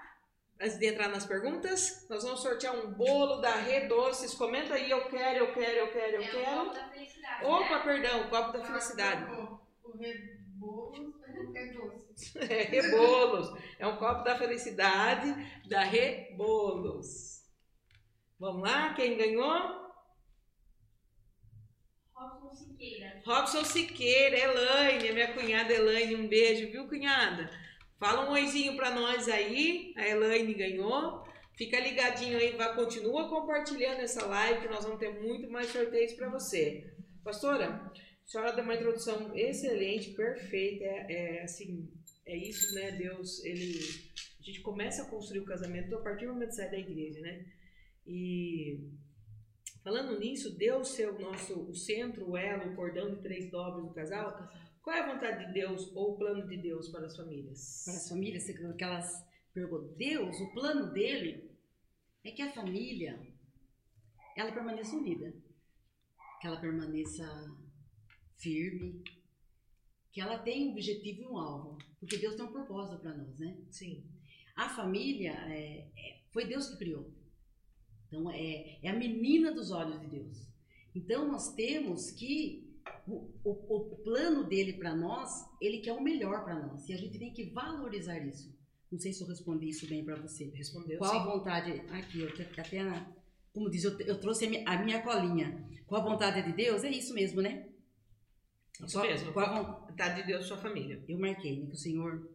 [0.63, 4.35] Antes de entrar nas perguntas, nós vamos sortear um bolo da Rê Doces.
[4.35, 6.45] Comenta aí, eu quero, eu quero, eu quero, eu É o quero.
[6.59, 7.45] copo da felicidade.
[7.47, 7.83] Opa, né?
[7.85, 9.25] perdão, copo da felicidade.
[9.83, 11.15] O rebolo
[11.55, 12.39] é doce.
[12.39, 13.59] É Rebolos.
[13.79, 15.35] É um copo da felicidade
[15.67, 17.41] da Rebolos.
[18.39, 19.81] Vamos lá, quem ganhou?
[22.15, 23.23] Robson Siqueira.
[23.25, 27.51] Robson Siqueira, Elaine, minha cunhada Elaine, um beijo, viu, cunhada?
[28.01, 31.23] Fala um oizinho pra nós aí, a Elaine ganhou.
[31.55, 36.15] Fica ligadinho aí, vai, continua compartilhando essa live, que nós vamos ter muito mais sorteios
[36.15, 36.91] pra você.
[37.23, 41.93] Pastora, a senhora deu uma introdução excelente, perfeita, é, é, assim,
[42.25, 43.79] é isso, né, Deus, ele...
[44.41, 47.21] A gente começa a construir o casamento a partir do momento que sai da igreja,
[47.21, 47.45] né?
[48.07, 48.81] E
[49.85, 53.85] falando nisso, Deus ser o nosso o centro, o elo, o cordão de três dobras
[53.85, 54.51] do casal,
[54.83, 57.83] qual é a vontade de Deus ou o plano de Deus para as famílias?
[57.85, 61.51] Para as famílias, que elas perguntam, Deus, o plano dele
[62.25, 63.21] é que a família,
[64.37, 65.35] ela permaneça unida.
[66.41, 67.25] Que ela permaneça
[68.37, 69.03] firme.
[70.13, 71.79] Que ela tenha um objetivo e um alvo.
[71.99, 73.57] Porque Deus tem um propósito para nós, né?
[73.71, 74.05] Sim,
[74.57, 77.11] A família é, é- foi Deus que criou.
[78.07, 80.49] Então é, é a menina dos olhos de Deus.
[80.95, 82.60] Então nós temos que
[83.07, 86.97] o, o- o plano dele para nós, ele quer o melhor para nós e a
[86.97, 88.55] gente tem que valorizar isso.
[88.91, 90.51] Não sei se eu respondi isso bem para você.
[90.55, 91.25] respondeu Qual a sim.
[91.31, 91.71] vontade?
[91.91, 92.45] Aqui, eu até
[93.53, 95.69] como diz, eu, eu trouxe a minha, a minha colinha.
[95.87, 96.83] Qual a vontade de Deus?
[96.85, 97.69] É isso mesmo, né?
[98.85, 99.33] Isso Qual- mesmo.
[99.33, 101.05] qual a von- Vontade de Deus sua família.
[101.09, 102.31] eu marquei, né, que o Senhor.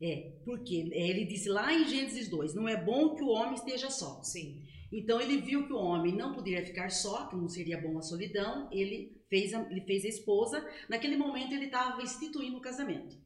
[0.00, 3.54] É, porque é, ele disse lá em Gênesis 2: não é bom que o homem
[3.54, 4.22] esteja só.
[4.22, 7.98] Sim, Então ele viu que o homem não poderia ficar só, que não seria bom
[7.98, 10.68] a solidão, ele fez a, ele fez a esposa.
[10.88, 13.16] Naquele momento ele estava instituindo o casamento,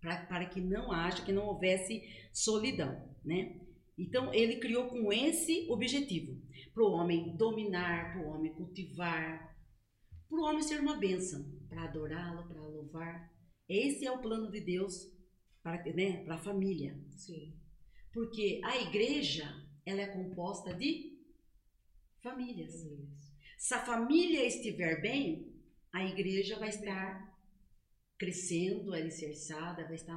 [0.00, 3.60] pra, para que não haja, que não houvesse solidão, né?
[3.96, 6.40] Então ele criou com esse objetivo,
[6.72, 9.56] para o homem dominar, para o homem cultivar,
[10.28, 13.32] para o homem ser uma bênção, para adorá-lo, para louvar.
[13.68, 15.14] Esse é o plano de Deus
[15.62, 16.98] para, né, para a família.
[17.10, 17.54] sim.
[18.12, 19.44] Porque a igreja,
[19.84, 21.18] ela é composta de
[22.22, 22.82] famílias.
[22.82, 23.33] Famílias.
[23.58, 25.52] Se a família estiver bem,
[25.92, 27.34] a igreja vai estar
[28.18, 30.14] crescendo, alicerçada, vai estar,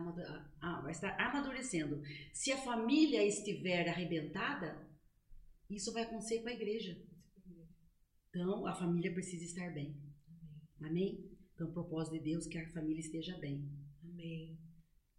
[0.62, 2.02] ah, vai estar amadurecendo.
[2.34, 4.88] Se a família estiver arrebentada,
[5.70, 6.98] isso vai acontecer com a igreja.
[8.30, 9.96] Então, a família precisa estar bem.
[10.82, 11.30] Amém?
[11.54, 13.68] Então, o propósito de Deus é que a família esteja bem.
[14.04, 14.58] Amém.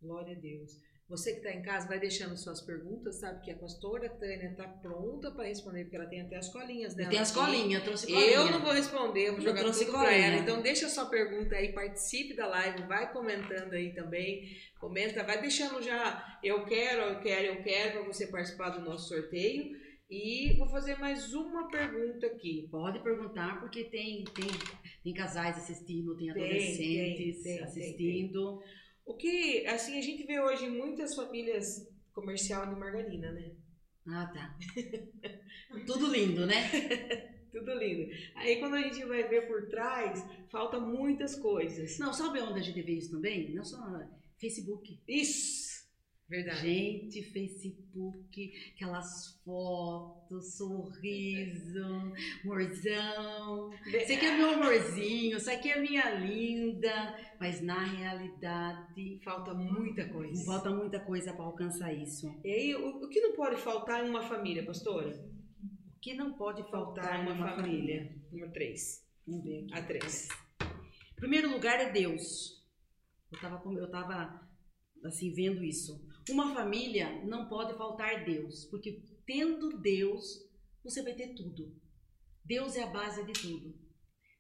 [0.01, 0.81] Glória a Deus.
[1.09, 3.43] Você que está em casa, vai deixando suas perguntas, sabe?
[3.43, 7.07] Que a pastora Tânia está pronta para responder, porque ela tem até as colinhas dela.
[7.07, 8.31] Eu tenho as colinhas, eu trouxe colinha.
[8.31, 10.37] Eu não vou responder, eu vou Eu jogar trouxe tudo para ela.
[10.37, 14.55] Então deixa sua pergunta aí, participe da live, vai comentando aí também.
[14.79, 19.09] Comenta, vai deixando já eu quero, eu quero, eu quero para você participar do nosso
[19.09, 19.79] sorteio.
[20.11, 22.67] E vou fazer mais uma pergunta aqui.
[22.71, 24.47] Pode perguntar, porque tem, tem,
[25.05, 28.63] tem casais assistindo, tem Tem, adolescentes tem, tem, assistindo.
[29.09, 33.53] O que, assim, a gente vê hoje muitas famílias comercial de margarina, né?
[34.07, 34.55] Ah, tá.
[35.87, 36.69] Tudo lindo, né?
[37.51, 38.07] Tudo lindo.
[38.35, 41.99] Aí quando a gente vai ver por trás, falta muitas coisas.
[41.99, 43.55] Não, sabe onde a gente vê isso também?
[43.55, 43.79] Não só
[44.39, 45.01] Facebook.
[45.09, 45.68] Isso!
[46.29, 46.61] Verdade.
[46.61, 52.13] Gente, Facebook, aquelas fotos, sorriso,
[52.45, 53.71] amorzão.
[53.85, 57.19] Você aqui é meu amorzinho, isso aqui é minha linda.
[57.41, 60.45] Mas na realidade, Falta muita coisa.
[60.45, 62.29] falta muita coisa para alcançar isso.
[62.45, 65.09] E aí, o, o que não pode faltar em uma família, pastora?
[65.09, 68.01] O que não pode faltar em uma, uma família?
[68.05, 68.23] família.
[68.31, 69.07] Número 3.
[69.27, 69.75] Vamos ver aqui.
[69.75, 70.29] A 3.
[70.61, 72.63] Em primeiro lugar é Deus.
[73.33, 74.47] Eu tava, com- eu tava
[75.05, 76.07] assim vendo isso.
[76.31, 80.47] Uma família não pode faltar Deus, porque tendo Deus,
[80.85, 81.75] você vai ter tudo.
[82.45, 83.75] Deus é a base de tudo.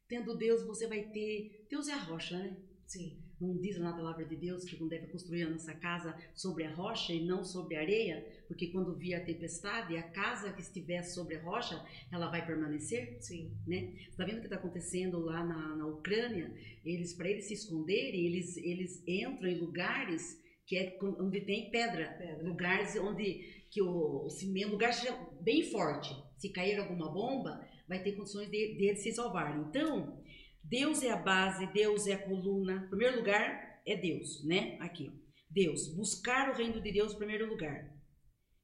[0.08, 1.66] Tendo Deus, você vai ter.
[1.68, 2.56] Deus é a rocha, né?
[2.86, 3.22] Sim.
[3.40, 6.74] Não diz na palavra de Deus que não deve construir a nossa casa sobre a
[6.74, 11.02] rocha e não sobre a areia, porque quando vier a tempestade, a casa que estiver
[11.04, 13.16] sobre a rocha, ela vai permanecer?
[13.20, 13.54] Sim.
[13.64, 16.52] Você tá vendo o que está acontecendo lá na, na Ucrânia?
[16.84, 22.14] Eles, para eles se esconderem, eles, eles entram em lugares que é onde tem pedra,
[22.18, 22.46] Pedra.
[22.46, 26.14] lugares onde que o, o cimento, lugar seja bem forte.
[26.36, 29.62] Se cair alguma bomba, vai ter condições de, de se salvarem.
[29.62, 30.22] Então,
[30.62, 32.84] Deus é a base, Deus é a coluna.
[32.84, 34.76] Em primeiro lugar é Deus, né?
[34.78, 35.10] Aqui.
[35.50, 37.90] Deus, buscar o reino de Deus em primeiro lugar.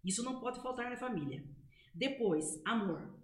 [0.05, 1.43] Isso não pode faltar na família.
[1.95, 3.19] Depois, amor.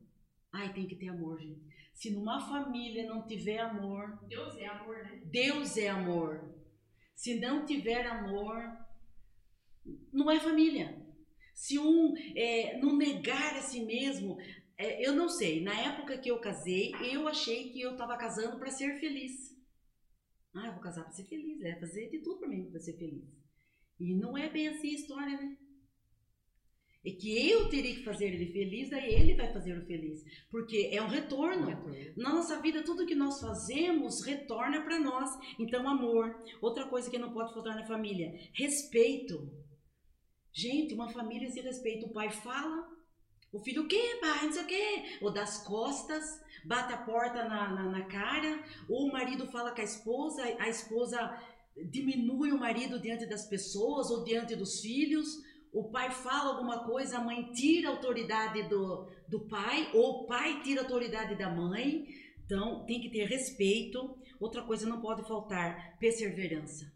[0.50, 1.60] Ai, tem que ter amor, gente.
[1.92, 5.20] Se numa família não tiver amor, Deus é amor, né?
[5.26, 6.59] Deus é amor.
[7.20, 8.56] Se não tiver amor,
[10.10, 11.06] não é família.
[11.52, 14.38] Se um é, não negar a si mesmo,
[14.78, 15.62] é, eu não sei.
[15.62, 19.54] Na época que eu casei, eu achei que eu estava casando para ser feliz.
[20.54, 22.96] Ah, eu vou casar para ser feliz, é fazer de tudo para mim para ser
[22.96, 23.28] feliz.
[23.98, 25.58] E não é bem assim a história, né?
[27.04, 30.22] É que eu teria que fazer ele feliz, daí ele vai fazer o feliz.
[30.50, 31.66] Porque é um retorno.
[32.14, 35.30] Na nossa vida, tudo que nós fazemos retorna para nós.
[35.58, 36.44] Então, amor.
[36.60, 39.50] Outra coisa que não pode faltar na família: respeito.
[40.52, 42.06] Gente, uma família se respeita.
[42.06, 42.86] O pai fala,
[43.52, 44.44] o filho, o quê, pai?
[44.44, 45.02] Não sei o quê.
[45.22, 46.22] Ou das costas,
[46.66, 48.62] bate a porta na, na, na cara.
[48.88, 51.18] Ou o marido fala com a esposa, a esposa
[51.90, 55.28] diminui o marido diante das pessoas ou diante dos filhos.
[55.72, 60.26] O pai fala alguma coisa, a mãe tira a autoridade do, do pai, ou o
[60.26, 62.06] pai tira a autoridade da mãe.
[62.44, 64.18] Então, tem que ter respeito.
[64.40, 66.92] Outra coisa não pode faltar: perseverança.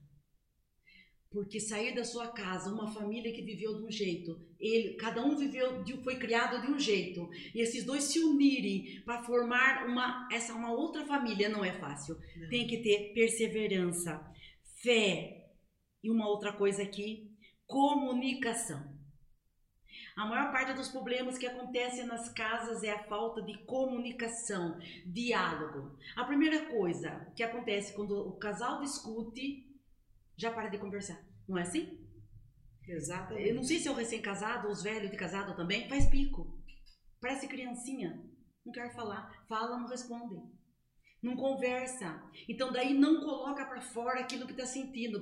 [1.31, 5.37] Porque sair da sua casa, uma família que viveu de um jeito, ele, cada um
[5.37, 10.29] viveu, de, foi criado de um jeito, e esses dois se unirem para formar uma,
[10.31, 12.17] essa uma outra família não é fácil.
[12.37, 12.49] Não.
[12.49, 14.25] Tem que ter perseverança,
[14.81, 15.51] fé
[16.05, 17.34] e uma outra coisa aqui,
[17.67, 18.95] comunicação.
[20.17, 25.99] A maior parte dos problemas que acontecem nas casas é a falta de comunicação, diálogo.
[26.17, 29.69] A primeira coisa que acontece quando o casal discute,
[30.37, 31.21] já para de conversar.
[31.49, 31.99] Não é assim?
[32.87, 33.49] Exatamente.
[33.49, 36.63] Eu não sei se é o recém-casado ou os velhos de casado também, faz pico.
[37.21, 38.23] Parece criancinha.
[38.65, 39.45] Não quer falar.
[39.49, 40.41] Fala, não responde.
[41.25, 42.23] Não conversa.
[42.47, 45.17] Então daí não coloca pra fora aquilo que tá sentindo.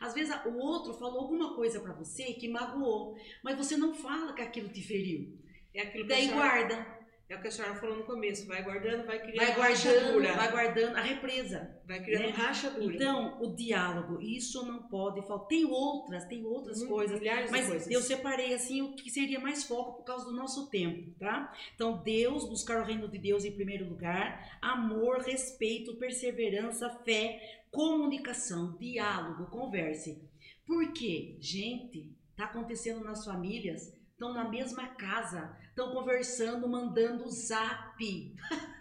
[0.00, 4.32] Às vezes- o outro falou alguma coisa pra você que magoou, mas você não fala
[4.34, 5.32] que aquilo te feriu.
[5.72, 6.93] É aquilo que Daí guarda,
[7.28, 8.46] é o que a senhora falou no começo.
[8.46, 10.32] Vai guardando, vai criando vai guardando, rachadura.
[10.34, 11.78] vai guardando a represa.
[11.86, 12.30] Vai criando né?
[12.30, 12.94] rachadura.
[12.94, 15.48] Então, o diálogo, isso não pode faltar.
[15.48, 17.18] Tem outras, tem outras Muito- coisas.
[17.18, 17.90] milhares de Mas coisas.
[17.90, 21.52] eu separei assim o que seria mais foco por causa do nosso tempo, tá?
[21.74, 28.76] Então, Deus, buscar o reino de Deus em primeiro lugar, amor, respeito, perseverança, fé, comunicação,
[28.78, 30.22] diálogo, converse.
[30.66, 31.36] Por quê?
[31.40, 37.98] Gente, tá acontecendo nas famílias, estão na mesma casa, estão conversando, mandando zap.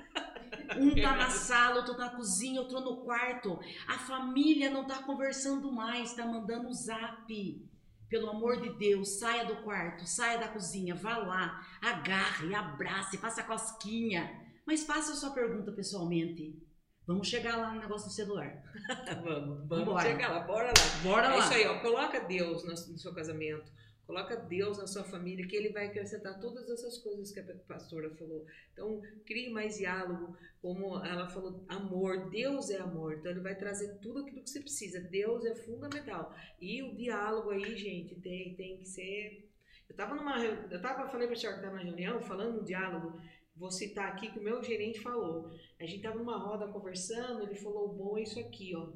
[0.78, 3.60] Um tá na sala, outro tá na cozinha, outro no quarto.
[3.88, 7.70] A família não tá conversando mais, tá mandando zap.
[8.10, 13.44] Pelo amor de Deus, saia do quarto, saia da cozinha, vá lá, agarre, abrace, faça
[13.44, 14.42] cosquinha.
[14.66, 16.58] Mas faça a sua pergunta pessoalmente.
[17.06, 18.64] Vamos chegar lá no negócio do celular.
[19.24, 20.10] vamos, vamos Vambora.
[20.10, 21.04] chegar lá, bora lá.
[21.04, 21.40] Bora é lá.
[21.40, 21.80] isso aí, ó.
[21.82, 23.70] Coloca Deus no, no seu casamento.
[24.14, 28.12] Coloca Deus na sua família, que Ele vai acrescentar todas essas coisas que a pastora
[28.12, 28.46] falou.
[28.72, 32.30] Então, crie mais diálogo, como ela falou, amor.
[32.30, 35.02] Deus é amor, então Ele vai trazer tudo aquilo que você precisa.
[35.02, 36.32] Deus é fundamental.
[36.62, 39.50] E o diálogo aí, gente, tem, tem que ser.
[39.90, 40.38] Eu tava numa.
[40.46, 43.20] Eu tava, falei pra senhora que tava na reunião, falando no diálogo.
[43.56, 45.50] Vou citar aqui que o meu gerente falou.
[45.80, 48.92] A gente tava numa roda conversando, ele falou: bom é isso aqui, ó.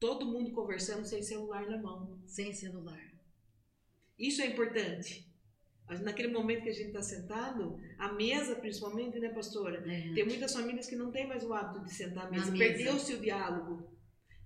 [0.00, 2.18] Todo mundo conversando sem celular na mão.
[2.24, 3.13] Sem celular.
[4.18, 5.32] Isso é importante.
[6.02, 9.84] Naquele momento que a gente está sentado, a mesa principalmente, né, pastora?
[9.86, 10.14] É.
[10.14, 12.50] Tem muitas famílias que não têm mais o hábito de sentar à mesa.
[12.50, 12.64] mesa.
[12.64, 13.94] Perdeu-se o diálogo.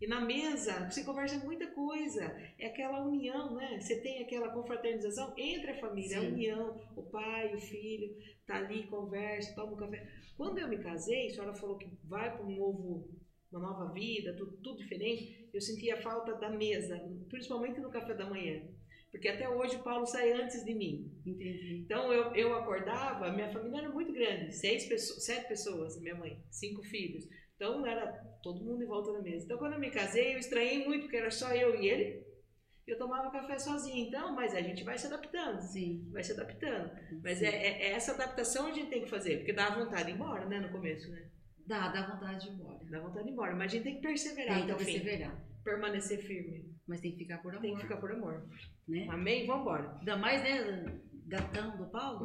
[0.00, 2.24] E na mesa, você conversa muita coisa.
[2.59, 3.81] É aquela união, né?
[3.81, 6.28] Você tem aquela confraternização entre a família, a Sim.
[6.28, 10.09] união, o pai, o filho, tá ali, conversa, toma um café.
[10.37, 13.11] Quando eu me casei, a senhora falou que vai para um novo,
[13.51, 15.49] uma nova vida, tudo, tudo diferente.
[15.53, 16.97] Eu sentia falta da mesa,
[17.28, 18.62] principalmente no café da manhã.
[19.11, 21.11] Porque até hoje o Paulo sai antes de mim.
[21.24, 21.82] Entendi.
[21.84, 26.42] Então eu, eu acordava, minha família era muito grande, seis pessoas, sete pessoas, minha mãe,
[26.50, 27.24] cinco filhos.
[27.56, 28.06] Então era
[28.42, 29.44] todo mundo em volta da mesa.
[29.44, 32.28] Então quando eu me casei, eu estranhei muito, porque era só eu e ele.
[32.86, 34.06] Eu tomava café sozinha.
[34.09, 36.09] Então, mas a gente vai se adaptando, Sim.
[36.11, 36.90] vai se adaptando.
[37.22, 40.04] Mas é, é- é essa adaptação que a gente tem que fazer, porque dá vontade
[40.04, 41.28] de ir embora, né, no começo, né?
[41.66, 42.78] Dá, dá vontade de ir embora.
[42.90, 44.84] Dá vontade de ir embora, mas a gente tem que perseverar Tem que o fim,
[45.00, 45.44] perseverar.
[45.62, 46.74] permanecer firme.
[46.86, 47.61] Mas tem que ficar por amor.
[47.62, 48.48] Tem que ficar por amor.
[48.89, 49.07] Né?
[49.11, 49.47] Amém?
[49.47, 49.95] Vamos embora.
[49.99, 50.84] Ainda mais, né?
[51.26, 52.24] Gatão do Paulo.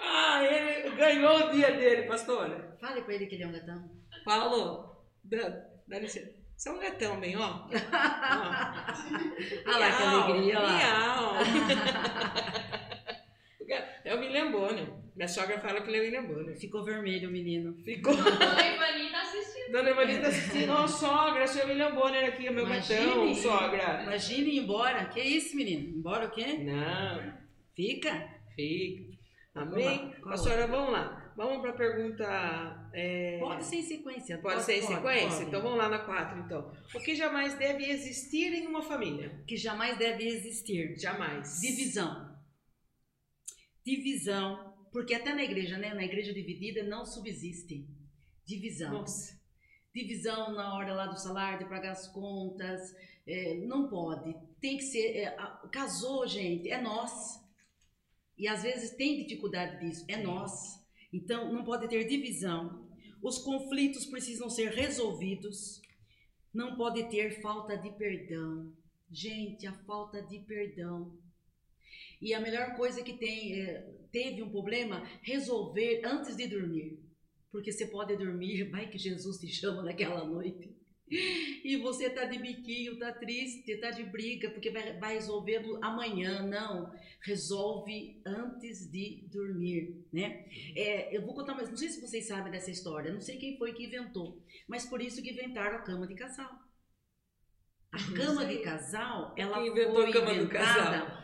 [0.00, 2.76] ah, ele ganhou o dia dele, pastora.
[2.80, 3.88] Fale pra ele que ele é um gatão.
[4.24, 5.48] Paulo, dá,
[5.86, 6.36] dá licença.
[6.56, 7.68] Você é um gatão, bem, ó.
[9.64, 10.78] olha lá que alegria, olha.
[15.16, 16.56] Minha sogra fala que ele é William Bonner.
[16.56, 17.74] Ficou vermelho o menino.
[17.84, 18.14] Ficou.
[18.16, 18.30] Dona
[18.70, 19.72] Ivani tá assistindo.
[19.72, 20.70] Dona Ivani tá assistindo.
[20.72, 24.02] Ó, sogra, seu William Bonner aqui, meu gatão, sogra.
[24.04, 25.06] Imagine ir embora.
[25.06, 25.98] Que isso, menino?
[25.98, 26.58] Embora o quê?
[26.58, 27.32] Não,
[27.74, 28.28] Fica.
[28.54, 29.18] fica.
[29.54, 30.12] Amém?
[30.20, 31.32] qual Pastora, vamos lá.
[31.36, 32.90] Vamos para a pergunta.
[32.92, 34.38] é, Pode ser em sequência.
[34.38, 35.28] Pode ser em sequência?
[35.30, 35.44] pode.
[35.44, 36.72] Então vamos lá na 4, então.
[36.94, 39.42] O que jamais deve existir em uma família?
[39.46, 40.96] Que jamais deve existir.
[40.96, 41.60] Jamais.
[41.60, 42.27] Divisão.
[43.88, 44.74] Divisão.
[44.92, 45.94] Porque até na igreja, né?
[45.94, 47.86] Na igreja dividida não subsiste.
[48.44, 48.92] Divisão.
[48.92, 49.38] Nossa.
[49.94, 52.80] Divisão na hora lá do salário, de pagar as contas.
[53.26, 54.34] é, não pode.
[54.60, 55.16] Tem que ser.
[55.16, 55.36] é,
[55.72, 57.12] casou, gente, é nós.
[58.36, 60.52] E às vezes tem dificuldade disso, é nós.
[61.12, 62.86] Então não pode ter divisão.
[63.22, 65.80] Os conflitos precisam ser resolvidos.
[66.52, 68.72] Não pode ter falta de perdão.
[69.10, 71.18] Gente, a falta de perdão.
[72.20, 76.98] E a melhor coisa que tem, é, teve um problema, resolver antes de dormir.
[77.50, 80.76] Porque você pode dormir, vai que Jesus te chama naquela noite.
[81.64, 85.82] E você tá de biquinho, tá triste, tá de briga, porque vai, vai resolver do-
[85.82, 86.42] amanhã.
[86.42, 86.92] Não,
[87.22, 90.44] resolve antes de dormir, né?
[90.76, 93.56] É, eu vou contar mais, não sei se vocês sabem dessa história, não sei quem
[93.56, 96.50] foi que inventou, mas por isso que inventaram a cama de casal.
[97.90, 101.17] A Não cama de casal, ela foi inventada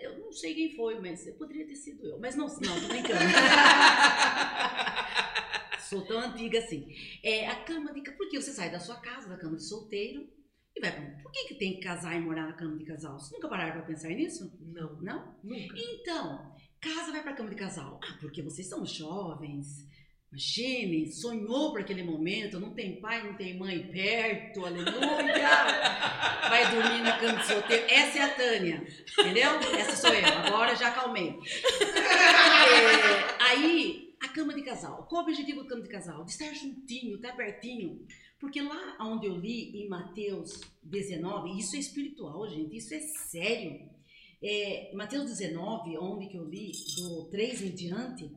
[0.00, 2.18] Eu não sei quem foi, mas poderia ter sido eu.
[2.18, 3.20] Mas não, não, tô brincando.
[5.88, 6.88] Sou tão antiga assim.
[7.22, 8.16] É a cama de casal.
[8.16, 10.26] Porque você sai da sua casa, da cama de solteiro,
[10.74, 11.22] e vai pra.
[11.22, 13.18] Por que, que tem que casar e morar na cama de casal?
[13.18, 14.50] Vocês nunca pararam pra pensar nisso?
[14.60, 15.36] Não, Não?
[15.42, 15.74] nunca.
[15.76, 18.00] Então, casa vai pra cama de casal.
[18.02, 19.86] Ah, porque vocês são jovens.
[20.32, 24.88] Imagine, sonhou por aquele momento, não tem pai, não tem mãe perto, aleluia!
[26.48, 27.84] Vai dormir na cama de solteiro.
[27.86, 28.86] Essa é a Tânia,
[29.18, 29.50] entendeu?
[29.78, 31.38] Essa sou eu, agora já acalmei.
[32.58, 35.06] É, aí, a cama de casal.
[35.06, 36.24] Qual o objetivo da cama de casal?
[36.24, 38.06] De estar juntinho, estar pertinho.
[38.40, 43.86] Porque lá onde eu li em Mateus 19, isso é espiritual, gente, isso é sério.
[44.42, 48.30] É, Mateus 19, onde que eu li, do 3 em diante,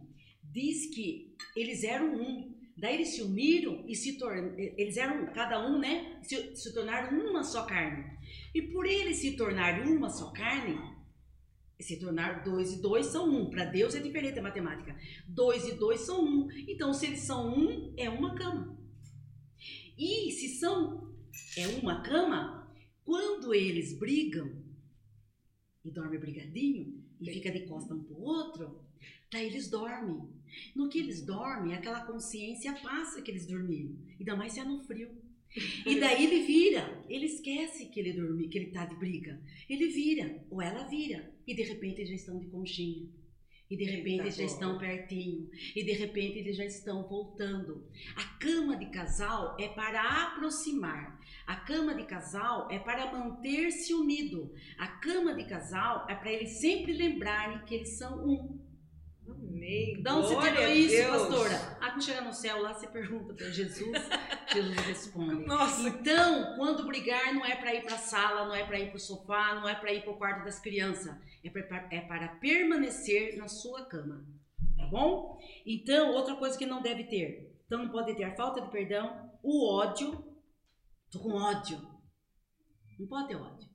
[0.55, 2.55] diz que eles eram um.
[2.77, 6.19] Daí eles se uniram e se tornaram, eles eram cada um, né?
[6.23, 8.05] Se, se tornaram uma só carne.
[8.53, 10.77] E por eles se tornarem uma só carne,
[11.79, 13.49] se tornar dois e dois são um.
[13.49, 14.97] Para Deus é diferente a matemática.
[15.27, 16.47] Dois e dois são um.
[16.67, 18.77] Então, se eles são um, é uma cama.
[19.97, 21.13] E se são
[21.57, 24.51] é uma cama, quando eles brigam
[25.83, 28.81] e dormem brigadinho e fica de costa um pro outro,
[29.31, 30.34] daí eles dormem.
[30.75, 33.95] No que eles dormem, aquela consciência passa que eles dormiram.
[34.19, 35.09] Ainda mais se é no frio.
[35.85, 39.41] E daí ele vira, ele esquece que ele dormiu, que ele tá de briga.
[39.69, 43.07] Ele vira, ou ela vira, e de repente eles já estão de conchinha.
[43.69, 44.53] E de repente Eita, eles já boa.
[44.53, 45.49] estão pertinho.
[45.75, 47.87] E de repente eles já estão voltando.
[48.15, 51.19] A cama de casal é para aproximar.
[51.47, 54.53] A cama de casal é para manter-se unido.
[54.77, 58.64] A cama de casal é para eles sempre lembrarem que eles são um.
[59.65, 60.01] Amém.
[60.31, 61.77] Glória tirou a isso, pastora?
[61.81, 63.91] Ah, quando chegar no céu lá, você pergunta para Jesus,
[64.53, 65.45] Jesus responde.
[65.45, 68.87] Nossa, Então, quando brigar, não é para ir para a sala, não é para ir
[68.89, 71.15] para o sofá, não é para ir para o quarto das crianças.
[71.43, 74.25] É, pra- é para permanecer na sua cama.
[74.77, 75.39] Tá bom?
[75.65, 77.55] Então, outra coisa que não deve ter.
[77.65, 80.23] Então, não pode ter a falta de perdão, o ódio.
[81.11, 81.79] Tô com ódio.
[82.99, 83.69] Não pode ter ódio.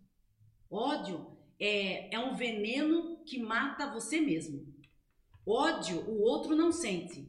[0.70, 4.69] Ódio é, é um veneno que mata você mesmo.
[5.50, 7.28] Ódio, o outro não sente.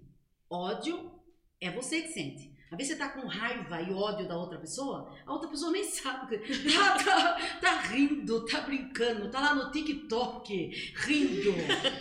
[0.50, 1.12] Ódio
[1.60, 2.52] é você que sente.
[2.72, 5.84] Às vezes você tá com raiva e ódio da outra pessoa, a outra pessoa nem
[5.90, 6.38] sabe.
[6.38, 11.52] Tá, tá, tá rindo, tá brincando, tá lá no TikTok, rindo.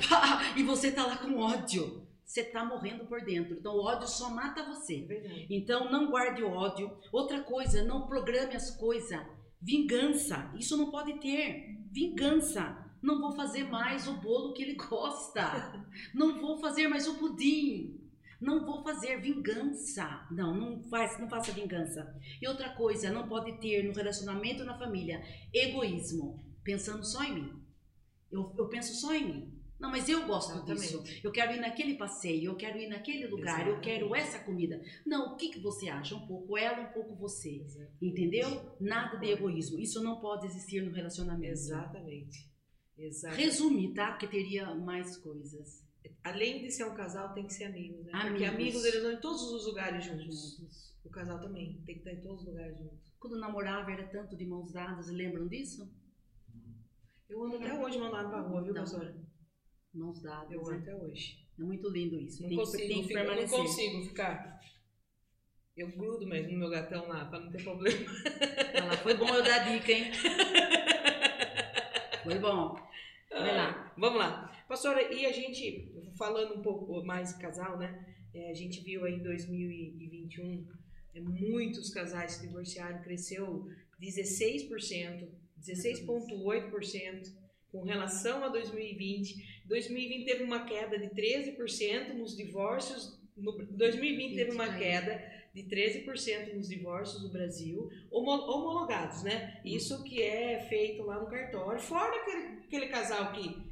[0.09, 2.07] pá, e você tá lá com ódio.
[2.25, 3.55] Você tá morrendo por dentro.
[3.59, 5.03] Então o ódio só mata você.
[5.03, 5.47] é verdade.
[5.51, 6.97] Então não guarde o ódio.
[7.11, 9.21] Outra coisa, não programe as coisas.
[9.61, 11.77] Vingança, isso não pode ter.
[11.91, 12.90] Vingança.
[13.03, 15.85] Não vou fazer mais o bolo que ele gosta.
[16.15, 17.99] Não vou fazer mais o pudim.
[18.41, 20.27] Não vou fazer vingança.
[20.31, 22.15] Não, não faz, não faça vingança.
[22.41, 25.23] E outra coisa, não pode ter no relacionamento na família
[25.53, 27.63] egoísmo, pensando só em mim.
[28.33, 29.61] Eu, eu penso só em mim.
[29.79, 30.97] Não, mas eu gosto disso.
[30.97, 31.25] Exatamente.
[31.25, 34.81] Eu quero ir naquele passeio, eu quero ir naquele lugar, eu quero essa comida.
[35.07, 36.15] Não, o que, que você acha?
[36.15, 37.65] Um pouco ela, um pouco você.
[38.01, 38.77] Entendeu?
[38.79, 39.81] Nada de egoísmo.
[39.81, 41.53] Isso não pode existir no relacionamento.
[41.53, 42.50] Exatamente.
[43.37, 44.11] Resumir, tá?
[44.13, 45.85] Porque teria mais coisas.
[46.23, 48.13] Além de ser um casal, tem que ser amigos, né?
[48.13, 48.49] Porque Amigos.
[48.49, 50.57] amigos eles vão em todos os lugares juntos.
[50.59, 50.91] Juntos.
[51.05, 53.11] O casal também tem que estar em todos os lugares juntos.
[53.19, 55.91] Quando namorava era tanto de mãos dadas, lembram disso?
[57.29, 58.83] Eu ando até hoje mandado pra rua, viu, Então.
[58.83, 59.17] pastora?
[59.95, 60.51] Mãos dadas.
[60.53, 60.69] Eu né?
[60.75, 61.47] amo até hoje.
[61.59, 62.43] É muito lindo isso.
[62.43, 64.61] Não tem, consigo, tem que ficar- eu não consigo ficar.
[65.77, 68.11] Eu grudo mesmo no meu gatão lá, pra não ter problema.
[68.87, 70.11] Lá, foi bom eu dar a dica, hein?
[72.23, 72.77] Foi bom.
[73.31, 73.93] Vai lá.
[73.99, 74.65] Vamos lá.
[74.69, 78.07] Pastora, e a gente, falando um pouco mais de casal, né?
[78.35, 80.67] É, a gente viu aí em 2021
[81.15, 83.67] é, muitos casais se divorciaram, cresceu
[84.01, 85.29] 16%,
[85.61, 89.65] 16,8% com relação a 2020.
[89.67, 93.21] 2020 teve uma queda de 13% nos divórcios.
[93.37, 95.23] No 2020 teve uma queda
[95.53, 99.61] de 13% nos divórcios no Brasil, homo- homologados, né?
[99.65, 103.69] Isso que é feito lá no cartório, fora aquele, aquele casal que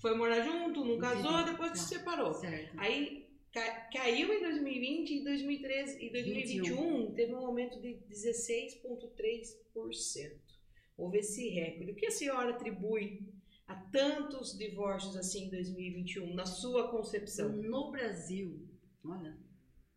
[0.00, 1.98] foi morar junto, não casou, depois se Tá.
[1.98, 2.34] separou.
[2.34, 2.78] Certo.
[2.78, 10.40] Aí ca- caiu em 2020 e 2013 e 2021 teve um aumento de 16,3%.
[10.96, 11.90] Houve esse recorde.
[11.90, 13.20] O que a senhora atribui
[13.66, 17.48] a tantos divórcios assim em 2021, na sua concepção?
[17.50, 18.60] No Brasil,
[19.04, 19.36] olha,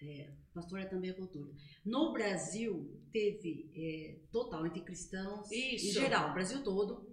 [0.02, 1.52] é, pastor é também a cultura.
[1.86, 5.90] No Brasil, teve é, total entre cristãos Isso.
[5.90, 7.08] em geral, o Brasil todo,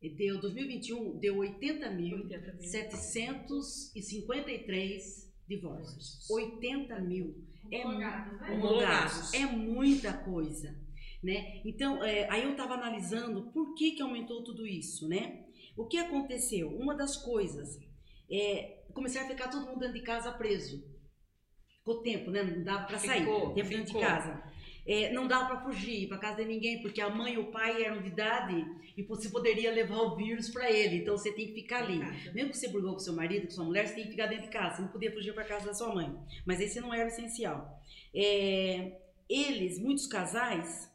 [0.00, 2.62] deu 2021 deu 80 mil 80 mil.
[2.62, 6.30] 753 divórcios.
[6.30, 7.44] 80 mil.
[7.70, 8.50] É Homologados, né?
[8.52, 9.34] Homologados.
[9.34, 10.74] É muita coisa,
[11.22, 11.60] né?
[11.64, 15.46] Então, é, aí eu estava analisando por que, que aumentou tudo isso, né?
[15.76, 16.68] O que aconteceu?
[16.74, 17.78] Uma das coisas
[18.30, 20.96] é começar a ficar todo mundo dentro de casa preso.
[21.88, 22.42] Ficou tempo, né?
[22.42, 23.20] Não dava para sair.
[23.20, 24.42] Ficou, tempo dentro de casa.
[24.86, 27.82] É, não dava para fugir para casa de ninguém, porque a mãe e o pai
[27.82, 30.96] eram de idade e você poderia levar o vírus para ele.
[30.96, 31.98] Então você tem que ficar ali.
[32.34, 34.44] Mesmo que você brigou com seu marido, com sua mulher, você tem que ficar dentro
[34.44, 34.76] de casa.
[34.76, 36.14] Você não podia fugir para casa da sua mãe.
[36.44, 37.82] Mas esse não era o essencial.
[38.14, 38.92] É,
[39.28, 40.90] eles, muitos casais,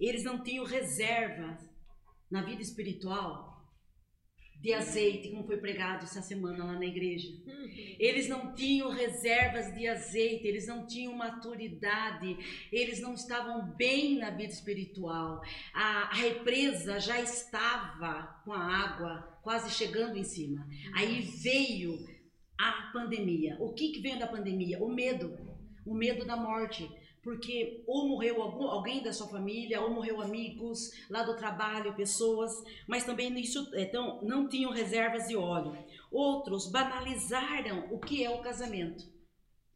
[0.00, 1.68] eles não tinham reservas
[2.28, 3.53] na vida espiritual
[4.64, 7.30] de azeite, como foi pregado essa semana lá na igreja.
[7.98, 12.38] Eles não tinham reservas de azeite, eles não tinham maturidade,
[12.72, 15.42] eles não estavam bem na vida espiritual.
[15.74, 20.66] A, a represa já estava com a água quase chegando em cima.
[20.94, 21.98] Aí veio
[22.58, 23.58] a pandemia.
[23.60, 24.82] O que, que veio da pandemia?
[24.82, 25.36] O medo.
[25.84, 26.90] O medo da morte.
[27.24, 32.52] Porque ou morreu algum, alguém da sua família, ou morreu amigos lá do trabalho, pessoas,
[32.86, 35.76] mas também nisso, então, não tinham reservas de óleo.
[36.12, 39.04] Outros banalizaram o que é o casamento,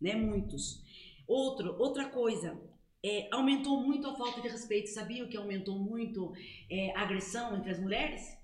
[0.00, 0.14] né?
[0.14, 0.86] Muitos.
[1.26, 2.60] Outro, outra coisa,
[3.02, 4.88] é, aumentou muito a falta de respeito.
[4.90, 6.32] Sabia que aumentou muito
[6.70, 8.37] é, a agressão entre as mulheres?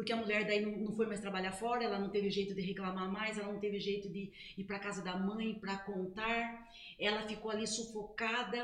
[0.00, 2.62] Porque a mulher daí não, não foi mais trabalhar fora, ela não teve jeito de
[2.62, 6.66] reclamar mais, ela não teve jeito de ir para casa da mãe para contar,
[6.98, 8.60] ela ficou ali sufocada.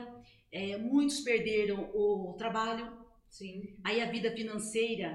[0.51, 3.77] é, muitos perderam o trabalho, Sim.
[3.85, 5.11] Aí a vida financeira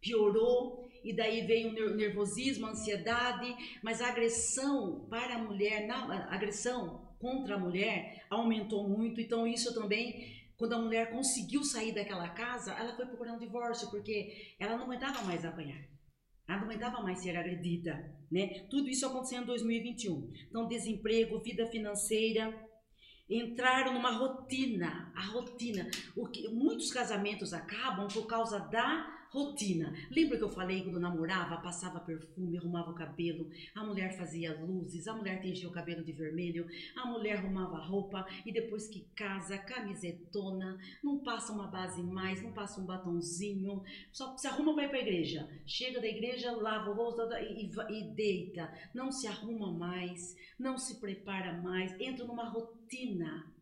[0.00, 5.86] piorou e daí veio o ner- nervosismo, a ansiedade, mas a agressão para a mulher,
[5.86, 5.96] na,
[6.28, 9.20] a agressão contra a mulher aumentou muito.
[9.20, 13.88] Então isso também, quando a mulher conseguiu sair daquela casa, ela foi procurar um divórcio
[13.90, 15.80] porque ela não aguentava mais apanhar.
[16.48, 18.66] Ela não aguentava mais ser agredida, né?
[18.68, 20.32] Tudo isso aconteceu em 2021.
[20.48, 22.52] Então desemprego, vida financeira,
[23.30, 25.88] entraram numa rotina, a rotina.
[26.16, 29.94] O que, muitos casamentos acabam por causa da rotina.
[30.10, 35.06] Lembra que eu falei quando namorava, passava perfume, arrumava o cabelo, a mulher fazia luzes,
[35.06, 36.66] a mulher tingia o cabelo de vermelho,
[36.96, 42.52] a mulher arrumava roupa e depois que casa, camisetona, não passa uma base mais, não
[42.52, 45.48] passa um batonzinho, só se arruma para ir para a igreja.
[45.66, 51.00] Chega da igreja, lava o rosto e, e deita, não se arruma mais, não se
[51.00, 53.57] prepara mais, entra numa rotina.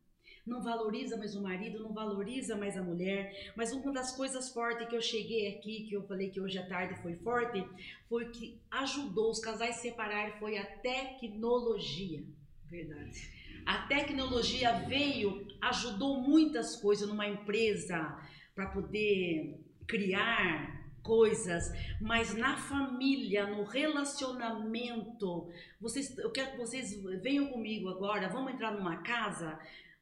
[0.47, 3.53] Não valoriza mais o marido, não valoriza mais a mulher.
[3.57, 6.67] Mas uma das coisas fortes que eu cheguei aqui, que eu falei que hoje à
[6.67, 7.67] tarde foi forte,
[8.09, 12.23] foi que ajudou os casais a separar foi a tecnologia.
[12.67, 13.37] Verdade.
[13.67, 18.17] A tecnologia veio, ajudou muitas coisas numa empresa
[18.55, 25.49] para poder criar coisas, mas na família, no relacionamento,
[25.81, 29.57] vocês, eu quero que vocês venham comigo agora, vamos entrar numa casa,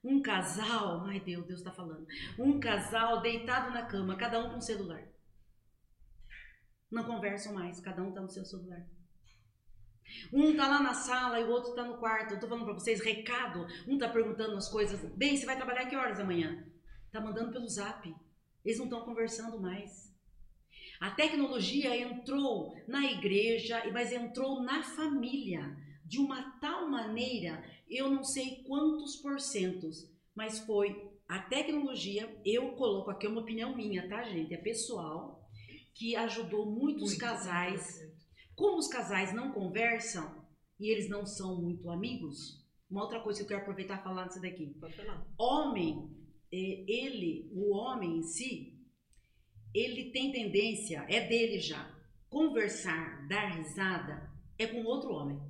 [0.05, 2.07] um casal, ai Deus, Deus está falando,
[2.39, 5.03] um casal deitado na cama, cada um com celular.
[6.91, 8.87] Não conversam mais, cada um está no seu celular.
[10.33, 12.35] Um tá lá na sala e o outro tá no quarto.
[12.35, 13.67] Eu tô falando pra vocês, recado.
[13.89, 15.01] Um tá perguntando as coisas.
[15.17, 16.65] Bem, você vai trabalhar que horas amanhã?
[17.11, 18.15] Tá mandando pelo zap.
[18.65, 20.15] Eles não estão conversando mais.
[21.01, 27.63] A tecnologia entrou na igreja, mas entrou na família de uma tal maneira,
[27.97, 34.09] eu não sei quantos porcentos, mas foi a tecnologia, eu coloco aqui uma opinião minha,
[34.09, 34.53] tá, gente?
[34.53, 35.49] É pessoal,
[35.95, 38.01] que ajudou muitos Muito, casais.
[38.55, 40.45] Como os casais não conversam
[40.79, 44.27] e eles não são muito amigos, uma outra coisa que eu quero aproveitar e falar
[44.27, 44.67] nisso daqui.
[44.81, 45.27] Pode falar.
[45.39, 46.11] Homem,
[46.53, 48.79] eh, ele, o homem em si,
[49.73, 51.93] ele tem tendência, é dele já,
[52.29, 55.41] conversar, dar risada, é com outro homem.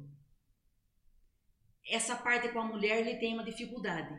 [1.88, 4.18] Essa parte com a mulher ele tem uma dificuldade,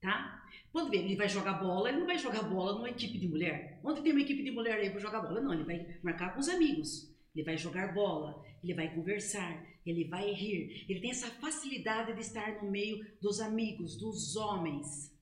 [0.00, 0.40] tá?
[0.72, 3.80] Quando ele vai jogar bola, ele não vai jogar bola numa equipe de mulher.
[3.82, 5.40] Onde tem uma equipe de mulher aí para jogar bola?
[5.40, 7.10] Não, ele vai marcar com os amigos.
[7.34, 10.86] Ele vai jogar bola, ele vai conversar, ele vai rir.
[10.88, 15.12] Ele tem essa facilidade de estar no meio dos amigos, dos homens,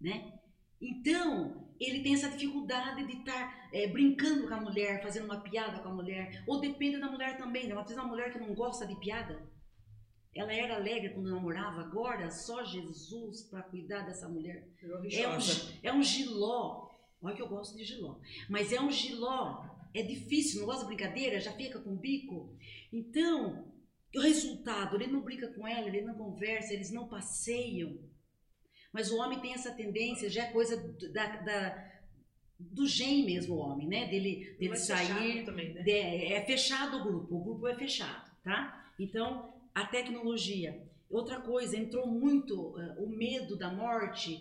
[0.00, 0.32] né?
[0.80, 5.80] Então, ele tem essa dificuldade de estar é, brincando com a mulher, fazendo uma piada
[5.80, 6.44] com a mulher.
[6.46, 7.74] Ou depende da mulher também, né?
[7.74, 9.48] Uma mulher que não gosta de piada.
[10.34, 14.68] Ela era alegre quando namorava, agora só Jesus para cuidar dessa mulher.
[14.82, 15.38] É um,
[15.82, 16.88] é um giló.
[17.20, 18.18] Olha que eu gosto de giló.
[18.48, 19.64] Mas é um giló.
[19.94, 22.56] É difícil, não gosta de brincadeira, já fica com o bico.
[22.92, 23.72] Então,
[24.14, 27.98] o resultado, ele não brinca com ela, ele não conversa, eles não passeiam.
[28.92, 31.88] Mas o homem tem essa tendência, já é coisa do- da, da-
[32.60, 34.06] do gen mesmo, o homem, né?
[34.08, 35.44] Dele, dele Mas sair.
[35.44, 35.82] também, né?
[35.82, 35.92] de-
[36.32, 38.92] é fechado o grupo, o grupo é fechado, tá?
[38.98, 40.86] Então, a tecnologia.
[41.08, 44.40] Outra coisa, entrou muito eh, o medo da morte.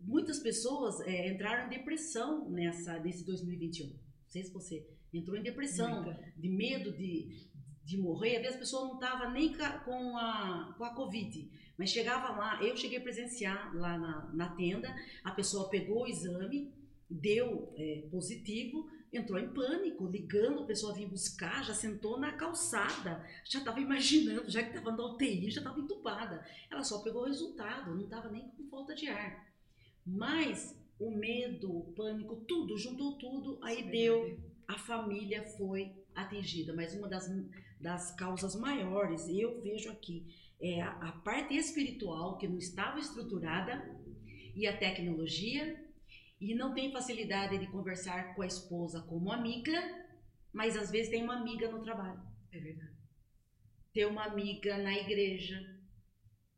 [0.00, 3.88] Muitas pessoas eh, entraram em depressão nessa, nesse 2021.
[3.88, 3.96] Não
[4.28, 6.32] sei se você entrou em depressão, Muita.
[6.36, 7.28] de medo de,
[7.84, 8.36] de morrer.
[8.36, 9.52] Às vezes a pessoa não estava nem
[9.84, 12.62] com a, com a Covid, mas chegava lá.
[12.64, 14.88] Eu cheguei a presenciar lá na, na tenda,
[15.22, 16.72] a pessoa pegou o exame,
[17.08, 23.24] deu eh, positivo, entrou em pânico, ligando, a pessoa vinha buscar, já sentou na calçada,
[23.44, 26.44] já estava imaginando, já que estava na UTI, já estava entupada.
[26.70, 29.52] Ela só pegou o resultado, não estava nem com falta de ar.
[30.04, 36.72] Mas o medo, o pânico, tudo, juntou tudo, aí deu, a família foi atingida.
[36.72, 37.30] Mas uma das,
[37.80, 40.24] das causas maiores, eu vejo aqui,
[40.58, 43.94] é a, a parte espiritual que não estava estruturada
[44.54, 45.91] e a tecnologia
[46.42, 49.80] e não tem facilidade de conversar com a esposa como amiga,
[50.52, 52.20] mas às vezes tem uma amiga no trabalho.
[52.52, 52.96] É verdade.
[53.94, 55.56] Tem uma amiga na igreja.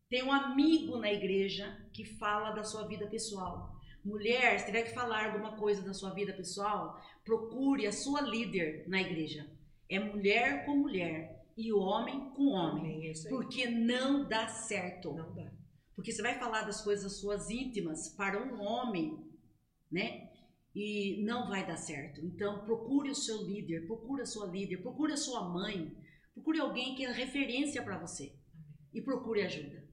[0.09, 3.75] Tem um amigo na igreja que fala da sua vida pessoal.
[4.03, 8.89] Mulher, se tiver que falar alguma coisa da sua vida pessoal, procure a sua líder
[8.89, 9.47] na igreja.
[9.89, 13.07] É mulher com mulher e homem com homem.
[13.07, 13.35] É isso aí.
[13.35, 15.13] Porque não dá certo.
[15.13, 15.51] Não dá.
[15.95, 19.24] Porque você vai falar das coisas suas íntimas para um homem,
[19.91, 20.31] né?
[20.75, 22.21] E não vai dar certo.
[22.25, 25.97] Então, procure o seu líder, procure a sua líder, procure a sua mãe,
[26.33, 28.33] procure alguém que é referência para você.
[28.93, 29.85] E procure ajuda.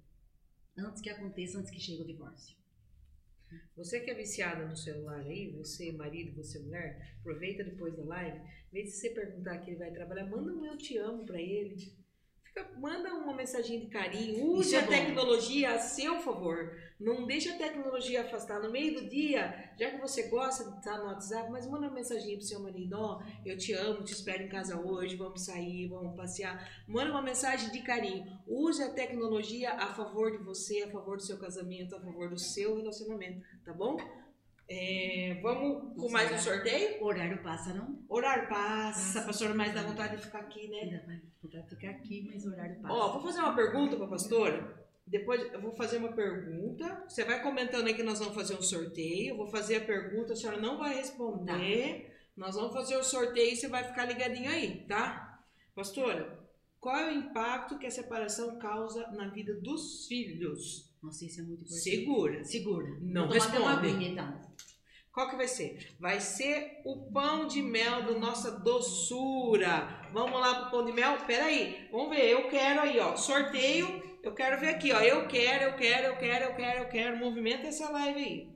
[0.77, 2.61] Antes que aconteça, antes que chegue o divórcio.
[3.75, 8.39] Você que é viciada no celular aí, você marido, você mulher, aproveita depois da live,
[8.71, 11.93] vez de você perguntar que ele vai trabalhar, manda um eu te amo pra ele.
[12.54, 16.76] Fica, manda uma mensagem de carinho, use é a tecnologia a seu favor.
[16.99, 18.60] Não deixe a tecnologia afastar.
[18.60, 21.95] No meio do dia, já que você gosta de estar no WhatsApp, mas manda uma
[21.95, 25.88] mensagem pro seu marido, ó, eu te amo, te espero em casa hoje, vamos sair,
[25.88, 26.84] vamos passear.
[26.88, 28.26] Manda uma mensagem de carinho.
[28.45, 32.38] Use a tecnologia a favor de você, a favor do seu casamento, a favor do
[32.38, 33.97] seu relacionamento, tá bom?
[34.70, 37.03] É, vamos com mais um sorteio?
[37.03, 37.99] Horário passa, não?
[38.07, 40.80] Horário passa, pastora, mas dá vontade de ficar aqui, né?
[40.80, 42.93] Ainda vai tentar ficar aqui, mas horário passa.
[42.93, 44.82] Ó, vou fazer uma pergunta pra pastora.
[45.05, 47.03] Depois eu vou fazer uma pergunta.
[47.07, 49.32] Você vai comentando aí que nós vamos fazer um sorteio.
[49.32, 52.16] Eu vou fazer a pergunta, a senhora não vai responder.
[52.38, 55.43] Nós vamos fazer o sorteio e você vai ficar ligadinho aí, tá?
[55.76, 56.39] Pastora,
[56.80, 60.90] qual é o impacto que a separação causa na vida dos filhos?
[61.02, 61.82] Nossa, isso é muito importante.
[61.84, 62.43] Segura.
[62.43, 62.88] Segura.
[63.02, 63.89] Não Vou até uma responde.
[63.93, 64.52] aguinha, então.
[65.12, 65.93] Qual que vai ser?
[65.99, 70.10] Vai ser o pão de mel da nossa doçura.
[70.14, 71.18] Vamos lá pro pão de mel?
[71.26, 72.30] Peraí, vamos ver.
[72.32, 73.16] Eu quero aí, ó.
[73.18, 74.02] Sorteio.
[74.24, 74.99] Eu quero ver aqui, ó.
[75.02, 77.18] Eu quero, eu quero, eu quero, eu quero, eu quero.
[77.18, 78.52] Movimenta essa live aí.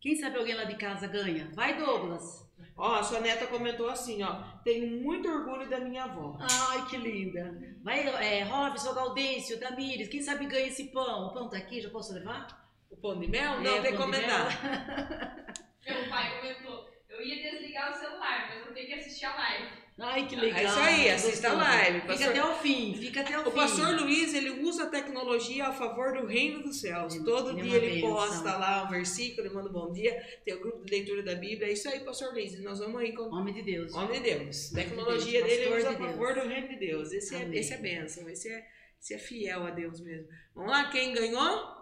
[0.00, 1.50] Quem sabe alguém lá de casa ganha?
[1.54, 2.46] Vai, Douglas.
[2.76, 4.42] Ó, a sua neta comentou assim, ó.
[4.64, 6.36] Tenho muito orgulho da minha avó.
[6.40, 7.54] Ai, que linda.
[7.82, 11.26] Vai, é, Robson, Gaudêncio, Tamires, quem sabe ganha esse pão?
[11.26, 12.46] O pão tá aqui, já posso levar?
[12.90, 13.54] O pão de mel?
[13.54, 14.48] É, Não, tem que comentar.
[15.86, 19.82] Meu pai comentou, eu ia desligar o celular, mas vou ter que assistir a live.
[20.00, 20.58] Ai, que legal.
[20.58, 22.28] É isso aí, assista a live, Fica pastor.
[22.30, 23.56] até o fim, fica até o, O fim.
[23.56, 27.14] pastor Luiz, ele usa a tecnologia a favor do reino dos céus.
[27.14, 28.08] Ele- Todo ele é dia ele bênção.
[28.10, 30.18] posta lá um versículo, ele manda um bom dia.
[30.44, 31.68] Tem o grupo de leitura da Bíblia.
[31.68, 32.58] É isso aí, pastor Luiz.
[32.64, 33.94] Nós vamos aí com Homem de Deus.
[33.94, 34.72] Homem de Deus.
[34.72, 36.10] Homem de tecnologia Deus, dele usa a de Deus.
[36.10, 37.12] favor do reino de Deus.
[37.12, 38.28] Esse é, esse é bênção.
[38.30, 38.64] Esse é,
[38.98, 40.26] esse é fiel a Deus mesmo.
[40.54, 41.81] Vamos lá, quem ganhou?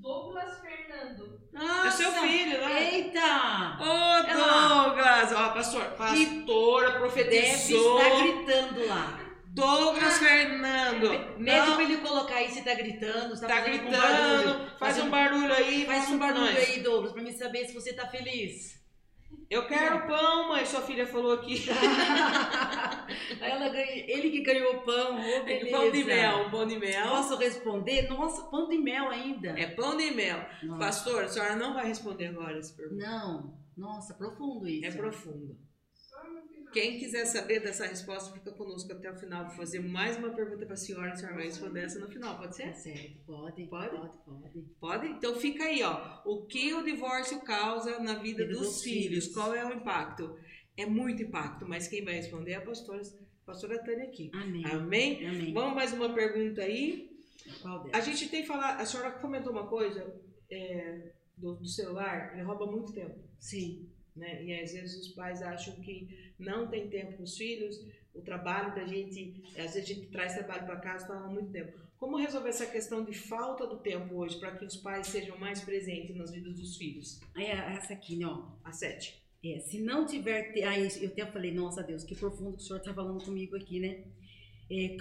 [0.00, 1.40] Douglas Fernando.
[1.52, 2.94] Nossa, É seu filho, né?
[2.94, 3.76] Eita!
[3.80, 4.22] Ô.
[4.32, 5.32] Douglas!
[5.32, 9.20] Ó, ó, pastor, pastora, profetizou, estar gritando lá.
[9.46, 11.10] Douglas Fernando.
[11.10, 14.70] Pede Não, pra ele colocar aí se tá gritando, se tá, tá gritando, barulho.
[14.78, 15.84] faz um barulho aí.
[15.86, 16.56] Faz um barulho nós.
[16.56, 18.79] aí, Douglas, pra mim saber se você tá feliz.
[19.50, 21.64] Eu quero pão, mãe, sua filha falou aqui.
[23.40, 25.76] Ela ganha, ele que ganhou pão, beleza.
[25.76, 27.08] Pão de mel, pão de mel.
[27.08, 28.08] Posso responder?
[28.08, 29.48] Nossa, pão de mel ainda.
[29.58, 30.38] É pão de mel.
[30.62, 30.78] Nossa.
[30.78, 33.04] Pastor, a senhora não vai responder agora essa pergunta.
[33.04, 34.86] Não, nossa, profundo isso.
[34.86, 35.58] É profundo.
[36.72, 39.46] Quem quiser saber dessa resposta, fica conosco até o final.
[39.46, 42.36] Vou fazer mais uma pergunta para a senhora, a senhora vai responder essa no final,
[42.38, 42.74] pode Tá ser?
[42.74, 43.96] certo, pode, Pode?
[43.96, 44.60] pode, pode.
[44.80, 45.06] Pode?
[45.08, 46.20] Então fica aí, ó.
[46.24, 49.24] O que o divórcio causa na vida dos, dos filhos?
[49.24, 49.28] filhos.
[49.34, 50.36] Qual é o impacto?
[50.76, 54.30] É muito impacto, mas quem vai responder é a pastora, a pastora Tânia aqui.
[54.32, 54.64] Amém.
[54.66, 55.26] Amém?
[55.26, 55.52] Amém.
[55.52, 57.10] Vamos mais uma pergunta aí.
[57.62, 58.04] Qual A delas?
[58.04, 60.14] gente tem falado, a senhora comentou uma coisa
[60.50, 63.18] é, do, do celular, ele rouba muito tempo.
[63.38, 64.44] Sim, né?
[64.44, 67.76] E às vezes os pais acham que não tem tempo para os filhos,
[68.14, 71.78] o trabalho da gente, às vezes a gente traz trabalho para casa, toma muito tempo.
[71.96, 75.60] Como resolver essa questão de falta do tempo hoje para que os pais sejam mais
[75.62, 77.20] presentes nas vidas dos filhos?
[77.36, 78.48] é essa aqui, né, ó.
[78.64, 79.22] A sete.
[79.44, 80.52] É, se não tiver.
[80.52, 83.54] te- Aí eu até falei, nossa Deus, que profundo que o senhor está falando comigo
[83.56, 84.04] aqui, né?
[84.70, 84.96] É,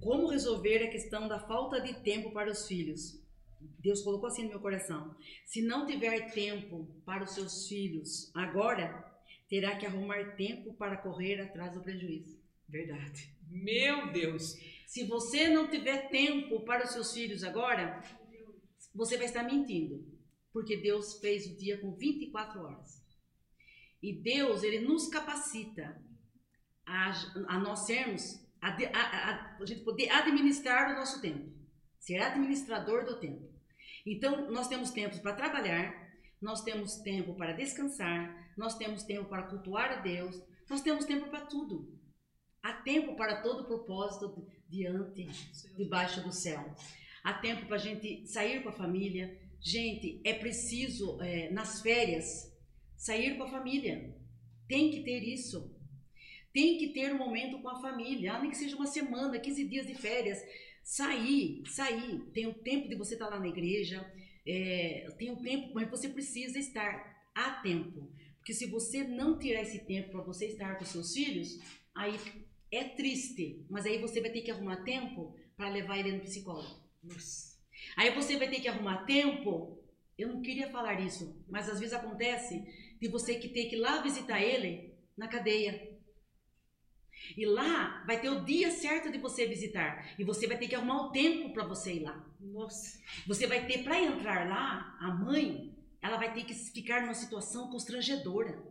[0.00, 3.20] como resolver a questão da falta de tempo para os filhos?
[3.78, 5.14] Deus colocou assim no meu coração.
[5.46, 9.11] Se não tiver tempo para os seus filhos agora,
[9.52, 12.40] terá que arrumar tempo para correr atrás do prejuízo.
[12.66, 13.28] Verdade.
[13.50, 14.54] Meu Deus.
[14.86, 18.02] Se você não tiver tempo para os seus filhos agora,
[18.94, 20.10] você vai estar mentindo.
[20.54, 23.02] Porque Deus fez o dia com 24 horas.
[24.02, 26.00] E Deus, ele nos capacita
[26.86, 27.10] a,
[27.48, 28.22] a nós sermos,
[28.58, 31.52] a, a- a- gente poder administrar o nosso tempo.
[31.98, 33.52] Ser administrador do tempo.
[34.06, 36.01] Então, nós temos tempo para trabalhar,
[36.42, 41.30] nós temos tempo para descansar, nós temos tempo para cultuar a Deus, nós temos tempo
[41.30, 41.96] para tudo.
[42.62, 45.26] Há tempo para todo propósito diante,
[45.76, 46.74] debaixo do céu.
[47.22, 49.38] Há tempo para a gente sair com a família.
[49.60, 52.52] Gente, é preciso, é, nas férias,
[52.96, 54.16] sair com a família.
[54.68, 55.76] Tem que ter isso.
[56.52, 58.38] Tem que ter um momento com a família.
[58.38, 60.40] Nem que seja uma semana, 15 dias de férias.
[60.82, 62.20] Sair, sair.
[62.32, 64.04] Tem o tempo de você estar lá na igreja.
[64.46, 67.12] É, tem o tempo, mas você precisa estar.
[67.34, 68.12] Há tempo.
[68.36, 71.58] Porque se você não tirar esse tempo para você estar com seus filhos,
[71.94, 72.18] aí
[72.70, 76.82] é triste, mas aí você vai ter que arrumar tempo para levar ele no psicólogo.
[77.02, 77.56] Nossa.
[77.96, 79.78] Aí você vai ter que arrumar tempo.
[80.18, 82.64] Eu não queria falar isso, mas às vezes acontece
[83.00, 85.91] de você que ter que ir lá visitar ele na cadeia.
[87.36, 90.14] E lá vai ter o dia certo de você visitar.
[90.18, 92.24] E você vai ter que arrumar o tempo para você ir lá.
[92.40, 93.00] Nossa.
[93.26, 97.70] Você vai ter, para entrar lá, a mãe, ela vai ter que ficar numa situação
[97.70, 98.62] constrangedora.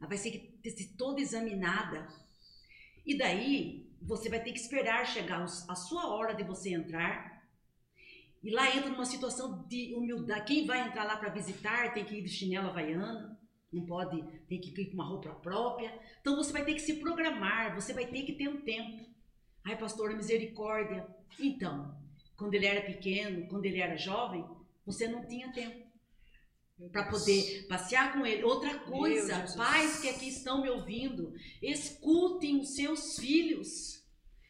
[0.00, 2.08] Ela vai ser que ter sido toda examinada.
[3.06, 7.42] E daí, você vai ter que esperar chegar a sua hora de você entrar.
[8.42, 10.44] E lá entra numa situação de humildade.
[10.46, 13.38] Quem vai entrar lá para visitar tem que ir de chinela havaiana.
[13.72, 15.98] Não pode, tem que ir com uma roupa própria.
[16.20, 19.06] Então você vai ter que se programar, você vai ter que ter um tempo.
[19.64, 21.06] Ai, pastora, misericórdia.
[21.40, 21.96] Então,
[22.36, 24.44] quando ele era pequeno, quando ele era jovem,
[24.84, 25.90] você não tinha tempo
[26.90, 28.42] para poder passear com ele.
[28.42, 34.02] Outra coisa, pais que aqui estão me ouvindo, escutem os seus filhos.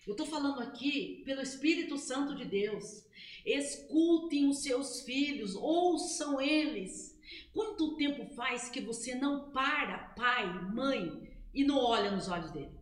[0.06, 3.04] Eu estou falando aqui pelo Espírito Santo de Deus.
[3.44, 7.11] Escutem os seus filhos, ouçam eles.
[7.52, 12.80] Quanto tempo faz que você não para, pai, mãe, e não olha nos olhos dele?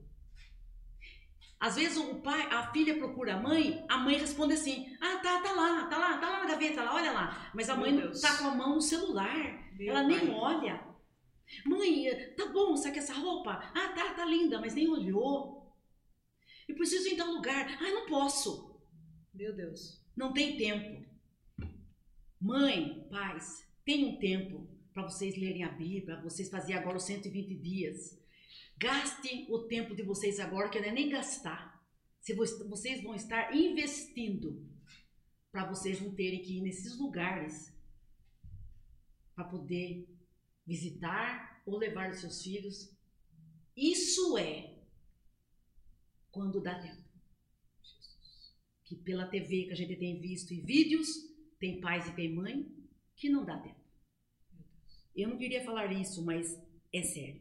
[1.59, 5.43] Às vezes o pai, a filha procura a mãe, a mãe responde assim: "Ah, tá,
[5.43, 7.51] tá lá, tá lá, tá lá na gaveta, lá, olha lá".
[7.55, 8.21] Mas a Meu mãe Deus.
[8.21, 9.71] tá com a mão no celular.
[9.77, 10.31] Meu ela nem pai.
[10.31, 10.91] olha.
[11.67, 13.53] Mãe, tá bom, sabe essa roupa?
[13.75, 15.75] Ah, tá, tá linda, mas nem olhou.
[16.67, 17.67] Eu preciso ir em tal lugar.
[17.83, 18.81] Ah, não posso.
[19.35, 20.01] Meu Deus.
[20.17, 21.05] Não tem tempo.
[22.41, 27.57] Mãe, pais, tem um tempo para vocês lerem a Bíblia, vocês fazerem agora os 120
[27.57, 28.17] dias.
[28.79, 31.85] Gastem o tempo de vocês agora, que não é nem gastar.
[32.21, 34.65] Se vo- vocês vão estar investindo
[35.51, 37.75] para vocês não terem que ir nesses lugares
[39.35, 40.09] para poder
[40.65, 42.97] visitar ou levar os seus filhos.
[43.77, 44.79] Isso é
[46.31, 47.03] quando dá tempo.
[48.85, 51.09] Que pela TV que a gente tem visto e vídeos,
[51.59, 52.73] tem pais e tem mãe
[53.17, 53.80] que não dá tempo.
[55.15, 56.61] Eu não queria falar isso, mas
[56.93, 57.41] é sério.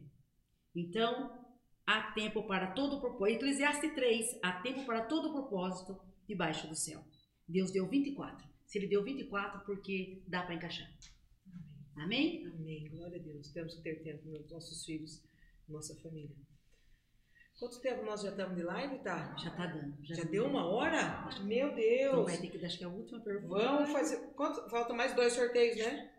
[0.74, 1.44] Então,
[1.86, 3.36] há tempo para todo propósito.
[3.36, 7.04] Eclesiastes 3, há tempo para todo propósito debaixo do céu.
[7.48, 8.48] Deus deu 24.
[8.66, 10.88] Se ele deu 24, porque dá para encaixar.
[11.96, 12.46] Amém?
[12.46, 12.88] Amém.
[12.90, 13.50] Glória a Deus.
[13.50, 15.22] Temos que ter tempo para os nossos filhos.
[15.68, 16.34] nossa família.
[17.58, 19.36] Quanto tempo nós já estamos de live, tá?
[19.36, 19.94] Já tá dando.
[20.02, 21.28] Já deu uma hora?
[21.42, 22.24] Meu Então Deus!
[22.24, 23.54] vai ter que, acho que é a última pergunta.
[23.62, 24.18] Vamos fazer.
[24.34, 26.10] Quanto, faltam mais dois sorteios, né?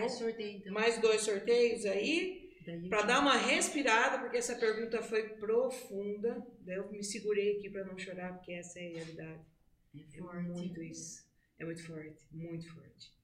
[0.00, 0.72] Mais sorteio, então.
[0.72, 2.46] Mais dois sorteios aí.
[2.88, 6.44] Para dar uma respirada, porque essa pergunta foi profunda.
[6.60, 9.40] Daí eu me segurei aqui para não chorar, porque essa é a realidade.
[9.94, 11.24] É É muito isso.
[11.58, 13.14] É muito forte, muito forte.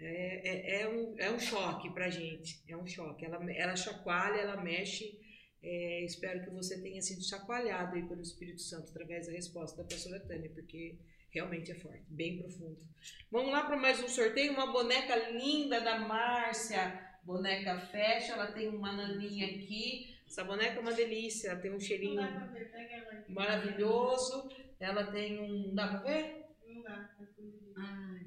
[0.00, 2.60] É, é, é, um, é um choque pra gente.
[2.68, 3.24] É um choque.
[3.24, 5.18] Ela, ela chacoalha, ela mexe.
[5.62, 9.88] É, espero que você tenha sido chacoalhado aí pelo Espírito Santo através da resposta da
[9.88, 10.96] pastora Tânia, porque
[11.32, 12.78] realmente é forte, bem profundo.
[13.30, 14.52] Vamos lá para mais um sorteio.
[14.52, 17.10] Uma boneca linda da Márcia.
[17.24, 20.16] Boneca fecha, ela tem uma naninha aqui.
[20.26, 23.32] Essa boneca é uma delícia, ela tem um cheirinho dá pra ver, pega ela aqui.
[23.32, 24.48] maravilhoso.
[24.80, 25.74] Ela tem um.
[25.74, 26.46] Dá pra ver?
[26.66, 26.90] Não dá.
[27.16, 27.74] tá escondidinho.
[27.76, 28.26] Ai,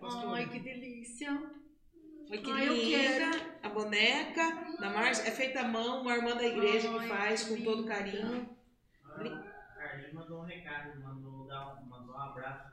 [0.00, 0.36] pastora.
[0.36, 1.30] ai, que delícia.
[2.30, 3.58] Olha que Ai, linda.
[3.62, 7.44] A boneca da Márcia é feita à mão, uma irmã da igreja Ai, que faz
[7.44, 8.56] que com todo carinho.
[9.04, 12.18] A Carlinhos mandou um recado, mandou, dar, um- mandou um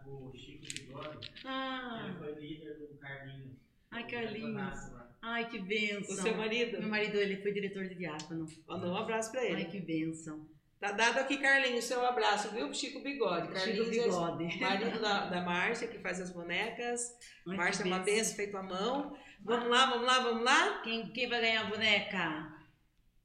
[0.08, 1.32] pro Chico Bigode.
[1.46, 3.58] Ah, Ele foi líder do Carlinhos.
[3.92, 4.98] ai, Carlinhos.
[5.22, 6.16] Ai, que O benção.
[6.24, 6.80] seu marido?
[6.80, 8.46] Meu marido, ele foi diretor de diácono.
[8.68, 9.66] Mandou um abraço pra Ai, ele.
[9.66, 10.48] que benção.
[10.80, 12.72] Tá dado aqui, Carlinhos, seu abraço, viu?
[12.74, 13.48] Chico Bigode.
[13.48, 14.44] Chico Carlinhos Bigode.
[14.46, 17.02] é marido da, da Márcia, que faz as bonecas.
[17.48, 18.36] Ai, Márcia é uma benção.
[18.36, 19.18] feita à mão.
[19.44, 20.82] Vamos lá, vamos lá, vamos lá?
[20.84, 22.54] Quem, quem vai ganhar a boneca?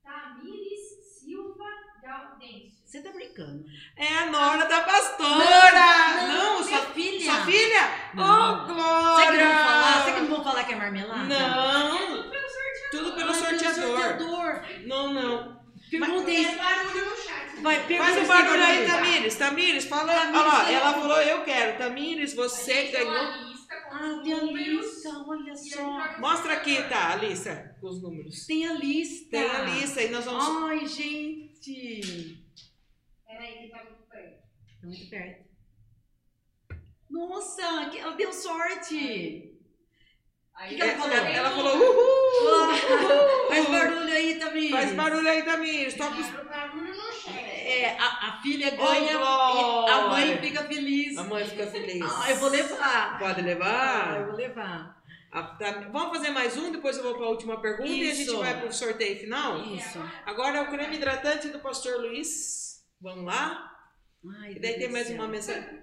[0.03, 1.65] Tamires Silva
[2.03, 2.82] Gaudêncio.
[2.93, 3.65] Você tá brincando.
[3.97, 6.27] É a nora da pastora!
[6.29, 7.25] Não, minha sua, filha.
[7.33, 7.91] sua filha?
[8.13, 8.65] Não.
[8.65, 9.25] Oh, Glória!
[9.25, 10.05] Você que não vão falar?
[10.05, 11.25] Você que não vão falar que é marmelada?
[11.25, 12.91] Não, Tudo pelo sorteio.
[12.91, 13.99] tudo pelo Ai, sorteador.
[13.99, 14.63] sorteador.
[14.85, 15.63] Não, não.
[15.91, 16.45] Perguntem.
[16.45, 17.63] Faz barulho no chat.
[17.63, 19.37] Vai, Faz um barulho aí, Tamires.
[19.37, 20.13] Tamires, fala.
[20.13, 21.79] Tamires, Olha lá, ela falou, eu quero.
[21.79, 23.11] Tamires, você ganhou.
[23.11, 26.21] uma lista com Ah, tem a lista, olha só.
[26.21, 26.99] Mostra aqui, sorteador.
[26.99, 28.45] tá, a lista, com os números.
[28.47, 29.31] Tem a lista.
[29.31, 30.71] Tem a lista e nós vamos.
[30.71, 32.42] Ai, gente.
[33.43, 34.39] Peraí, que tá muito perto.
[34.81, 35.45] Tá muito perto.
[37.11, 39.59] Nossa, que- ela deu sorte.
[40.55, 41.17] Aí Que que ela falou?
[41.17, 43.49] Ela falou, uhul!
[43.49, 44.71] Faz barulho aí, Tamires.
[44.71, 45.43] Faz barulho aí.
[45.43, 46.27] Toca os.
[47.35, 49.95] É, a, a filha Ô, ganha e Glória.
[49.95, 51.19] a mãe fica feliz.
[51.19, 52.03] A mãe fica feliz.
[52.05, 53.19] Ah, eu vou levar.
[53.19, 54.27] Pode Ah, eu levar?
[54.27, 55.03] vou levar.
[55.33, 58.15] A- tá- Vamos fazer mais um, depois eu vou para a última pergunta e a
[58.15, 58.39] gente Isso.
[58.39, 59.59] vai para o sorteio final.
[59.63, 59.99] Isso.
[60.27, 62.72] Agora é o creme hidratante do pastor Luiz.
[63.03, 63.71] Vamos lá?
[64.41, 65.81] Ai, E daí tem mais uma mensagem.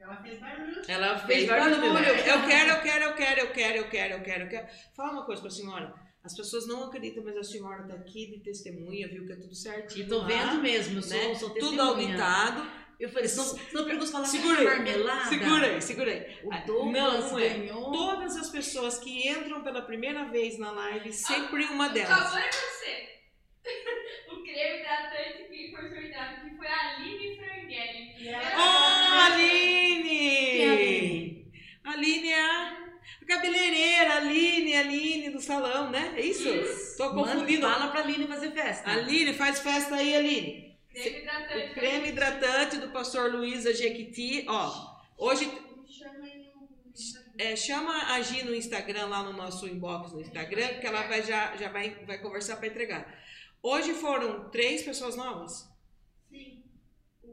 [0.00, 0.82] Ela fez barulho.
[0.88, 1.84] Ela Fez barulho.
[1.84, 4.66] Eu quero, eu quero, eu quero, eu quero, eu quero, eu quero, eu quero.
[4.96, 5.94] Fala uma coisa pra senhora.
[6.24, 9.54] As pessoas não acreditam, mas a senhora tá aqui de testemunha, viu que é tudo
[9.54, 10.04] certinho.
[10.04, 11.34] E tô lá, vendo mesmo, eu sou, né?
[11.34, 12.68] sou Tudo auditado.
[12.98, 14.64] Eu falei, se não, se não pergunta falar Segura aí.
[14.64, 15.24] marmelada.
[15.28, 16.38] Segura aí, segura aí.
[16.44, 17.48] O Ah, Douglas não, é.
[17.50, 17.92] ganhou.
[17.92, 22.18] Todas as pessoas que entram pela primeira vez na live, sempre uma Por delas.
[22.18, 23.17] favor, é você.
[24.32, 28.14] O creme hidratante que foi sorteado, que foi a Aline Franghelli.
[28.18, 30.64] E ela Oh, é Aline!
[30.70, 31.52] Aline?
[31.84, 32.78] Aline é a
[33.26, 36.14] cabeleireira, Aline, Aline do salão, né?
[36.16, 36.96] É isso?
[36.96, 37.62] Tô Manda- confundindo.
[37.68, 38.90] Fala pra Aline fazer festa.
[38.90, 40.68] Aline, faz festa aí, Aline.
[40.92, 41.70] Creme hidratante.
[41.70, 44.98] O creme hidratante do pastor Luísa Jequiti, ó.
[45.16, 45.68] Hoje um.
[47.38, 51.22] é, chama a Gi no Instagram, lá no nosso inbox no Instagram, que ela vai,
[51.22, 53.06] já, já vai, vai conversar para entregar.
[53.62, 55.68] Hoje foram três pessoas novas
[56.30, 56.62] Sim.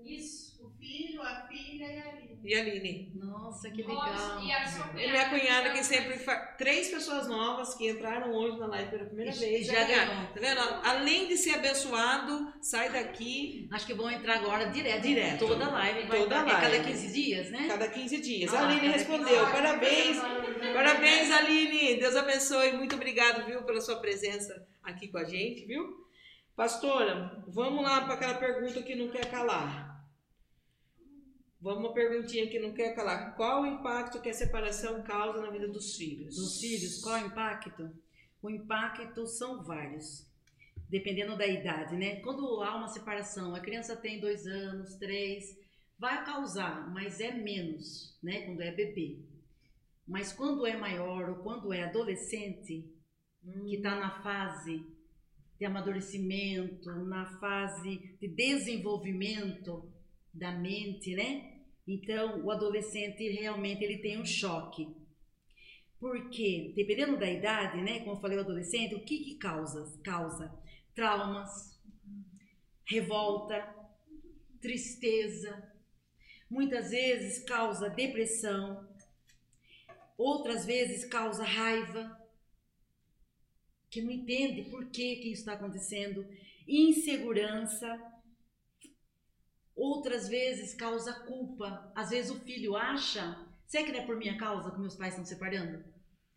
[0.05, 0.45] Isso.
[0.65, 2.39] O filho, a filha e a Aline.
[2.43, 3.11] e a Aline.
[3.15, 4.41] Nossa, que legal.
[4.41, 6.55] E a sua E minha cunhada que sempre faz.
[6.57, 9.65] Três pessoas novas que entraram hoje na live pela primeira E vez.
[9.67, 10.13] já ganharam.
[10.15, 10.27] ganhou.
[10.33, 10.59] Tá vendo?
[10.87, 15.01] Além de ser abençoado, sai daqui Acho que vão entrar agora direto.
[15.03, 15.47] Direto.
[15.47, 16.07] Toda live.
[16.07, 16.85] Vai, Toda é cada live.
[16.85, 17.67] 15 dias, né?
[17.67, 18.53] cada 15 dias.
[18.53, 19.39] Ah, a Aline cada respondeu.
[19.45, 20.17] 15 Parabéns.
[20.73, 21.95] Parabéns, Aline.
[21.99, 22.73] Deus abençoe.
[22.73, 26.04] Muito obrigado, viu, pela sua presença aqui com a gente, viu?
[26.55, 30.07] Pastora, vamos lá para aquela pergunta que não quer calar.
[31.59, 33.35] Vamos uma perguntinha que não quer calar.
[33.35, 36.35] Qual o impacto que a separação causa na vida dos filhos?
[36.35, 37.91] Dos filhos, qual o impacto?
[38.41, 40.25] O impacto são vários,
[40.87, 42.21] dependendo da idade, né?
[42.21, 45.57] Quando há uma separação, a criança tem dois anos, três,
[45.97, 48.45] vai causar, mas é menos, né?
[48.45, 49.19] Quando é bebê.
[50.07, 52.95] Mas quando é maior ou quando é adolescente,
[53.45, 54.83] Hum, que está na fase
[55.57, 59.91] de amadurecimento, na fase de desenvolvimento
[60.33, 61.53] da mente, né?
[61.87, 64.87] Então, o adolescente realmente ele tem um choque.
[65.99, 69.97] Porque, dependendo da idade, né, como eu falei, o adolescente, o que que causa?
[70.03, 70.51] Causa
[70.95, 71.77] traumas,
[72.87, 73.67] revolta,
[74.61, 75.71] tristeza,
[76.49, 78.87] muitas vezes causa depressão,
[80.17, 82.17] outras vezes causa raiva,
[83.89, 86.25] que não entende por que, que isso está acontecendo,
[86.67, 87.87] insegurança.
[89.75, 91.91] Outras vezes causa culpa.
[91.95, 95.13] Às vezes o filho acha, será que não é por minha causa que meus pais
[95.13, 95.83] estão separando?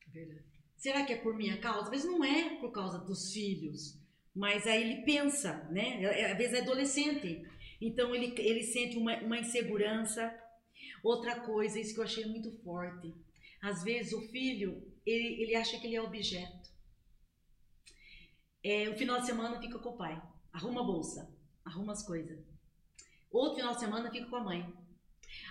[0.09, 0.43] Verdade.
[0.77, 1.85] Será que é por minha causa?
[1.85, 3.99] Às vezes não é por causa dos filhos,
[4.35, 6.03] mas aí ele pensa, né?
[6.05, 7.43] É- Às vezes é adolescente.
[7.81, 10.33] Então ele, ele sente uma, uma insegurança.
[11.03, 13.13] Outra coisa, isso que eu achei muito forte.
[13.61, 16.69] Às vezes o filho, ele, ele acha que ele é objeto.
[18.65, 20.21] É, o final de semana fica com o pai.
[20.53, 21.29] Arruma a bolsa,
[21.65, 22.39] arruma as coisas.
[23.31, 24.73] Outro final de semana fica com a mãe.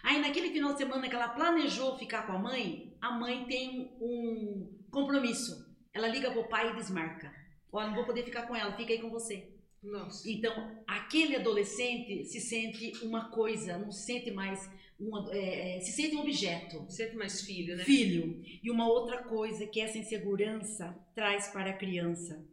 [0.04, 3.96] Aí naquele final de semana que ela planejou ficar com a mãe, a mãe tem
[4.02, 5.66] um compromisso.
[5.94, 7.32] Ela liga pro pai e desmarca.
[7.72, 9.54] Ó, não vou poder ficar com ela, fica aí com você.
[9.84, 10.30] Nossa.
[10.30, 10.52] Então,
[10.88, 14.68] aquele adolescente se sente uma coisa, não se sente mais
[15.00, 17.84] um, ado- é, é, se sente um objeto, Sempre mais filho, né?
[17.84, 18.42] filho.
[18.64, 22.44] E uma outra coisa que essa insegurança traz para a criança.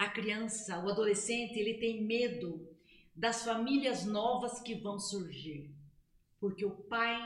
[0.00, 2.66] A criança, o adolescente, ele tem medo
[3.14, 5.70] das famílias novas que vão surgir.
[6.40, 7.20] Porque o pai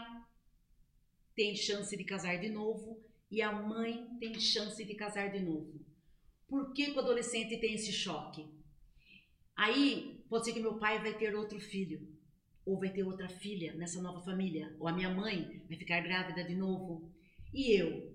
[1.37, 3.01] tem chance de casar de novo
[3.31, 5.87] e a mãe tem chance de casar de novo.
[6.49, 8.45] Por que, que o adolescente tem esse choque?
[9.55, 12.05] Aí, pode ser que meu pai vai ter outro filho,
[12.67, 16.43] ou vai ter outra filha nessa nova família, ou a minha mãe vai ficar grávida
[16.43, 17.09] de novo.
[17.53, 18.13] E eu?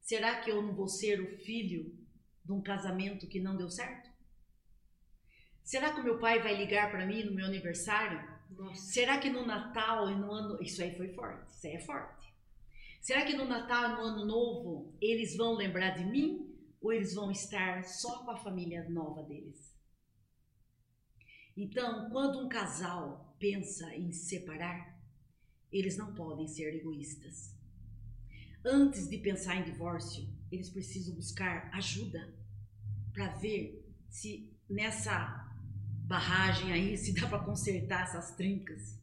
[0.00, 1.97] Será que eu não vou ser o filho
[2.48, 4.08] de um casamento que não deu certo?
[5.62, 8.26] Será que o meu pai vai ligar para mim no meu aniversário?
[8.48, 8.80] Nossa.
[8.90, 10.58] Será que no Natal e no ano.
[10.62, 12.34] Isso aí foi forte, isso aí é forte.
[13.02, 16.48] Será que no Natal e no Ano Novo eles vão lembrar de mim?
[16.80, 19.76] Ou eles vão estar só com a família nova deles?
[21.54, 24.98] Então, quando um casal pensa em se separar,
[25.70, 27.54] eles não podem ser egoístas.
[28.64, 32.37] Antes de pensar em divórcio, eles precisam buscar ajuda
[33.18, 35.52] para ver se nessa
[36.06, 38.96] barragem aí se dá para consertar essas trincas,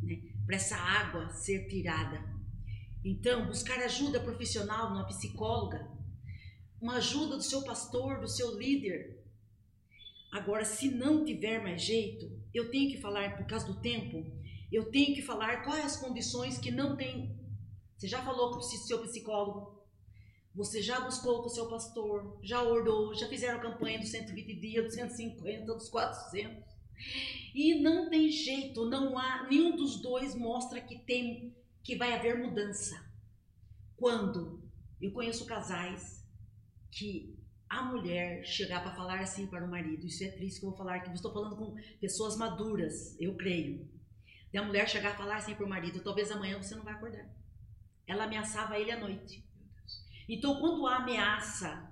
[0.00, 0.22] né?
[0.46, 2.22] Para essa água ser tirada.
[3.04, 5.90] Então, buscar ajuda profissional numa psicóloga,
[6.80, 9.20] uma ajuda do seu pastor, do seu líder.
[10.30, 14.30] Agora, se não tiver mais jeito, eu tenho que falar, por causa do tempo,
[14.70, 17.36] eu tenho que falar quais as condições que não tem.
[17.96, 19.77] Você já falou com o seu psicólogo?
[20.54, 22.38] Você já buscou com o seu pastor?
[22.42, 23.14] Já orou?
[23.14, 26.64] Já fizeram campanha dos 120 dias, dos 150, dos 400?
[27.54, 32.38] E não tem jeito, não há, nenhum dos dois mostra que tem, que vai haver
[32.38, 33.00] mudança.
[33.96, 34.62] Quando
[35.00, 36.26] eu conheço casais
[36.90, 37.38] que
[37.68, 40.78] a mulher chegar para falar assim para o marido, isso é triste que eu vou
[40.78, 43.88] falar aqui, eu estou falando com pessoas maduras, eu creio.
[44.56, 47.28] A mulher chegar a falar assim para o marido, talvez amanhã você não vai acordar.
[48.06, 49.46] Ela ameaçava ele à noite.
[50.28, 51.88] Então, quando há ameaça,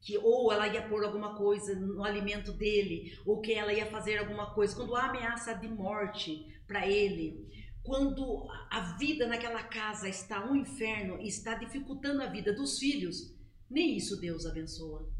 [0.00, 4.18] que ou ela ia pôr alguma coisa no alimento dele, ou que ela ia fazer
[4.18, 7.46] alguma coisa, quando há ameaça de morte para ele,
[7.82, 13.36] quando a vida naquela casa está um inferno e está dificultando a vida dos filhos,
[13.68, 15.10] nem isso Deus abençoa.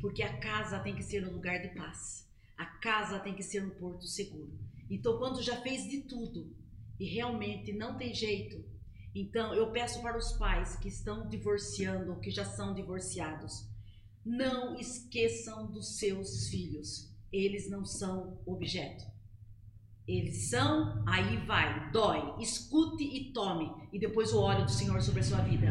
[0.00, 2.28] Porque a casa tem que ser um lugar de paz.
[2.56, 4.58] A casa tem que ser um porto seguro.
[4.90, 6.54] Então, quando já fez de tudo
[6.98, 8.64] e realmente não tem jeito,
[9.20, 13.66] então eu peço para os pais que estão divorciando ou que já são divorciados,
[14.24, 17.08] não esqueçam dos seus filhos.
[17.32, 19.04] Eles não são objeto.
[20.06, 25.20] Eles são, aí vai, dói, escute e tome, e depois o óleo do Senhor sobre
[25.20, 25.66] a sua vida.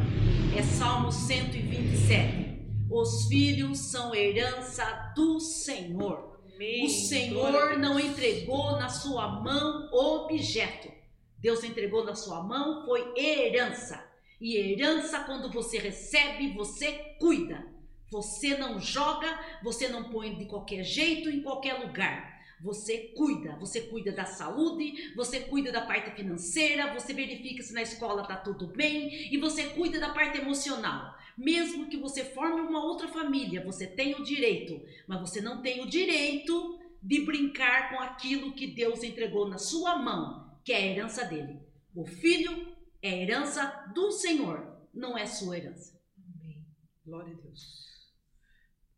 [0.56, 2.48] É Salmo 127.
[2.90, 6.40] Os filhos são herança do Senhor.
[6.54, 6.86] Amém.
[6.86, 10.97] O Senhor não entregou na sua mão objeto.
[11.40, 14.06] Deus entregou na sua mão foi herança.
[14.40, 17.66] E herança, quando você recebe, você cuida.
[18.12, 19.28] Você não joga,
[19.64, 22.38] você não põe de qualquer jeito, em qualquer lugar.
[22.62, 27.84] Você cuida, você cuida da saúde, você cuida da parte financeira, você verifica se na
[27.84, 31.16] escola tá tudo bem e você cuida da parte emocional.
[31.38, 35.82] Mesmo que você forme uma outra família, você tem o direito, mas você não tem
[35.84, 40.86] o direito de brincar com aquilo que Deus entregou na sua mão, que é a
[40.86, 41.62] herança dele.
[41.96, 43.64] O filho é a herança
[43.96, 45.98] do Senhor, não é sua herança.
[46.18, 46.68] Amém.
[47.06, 47.88] Glória a Deus.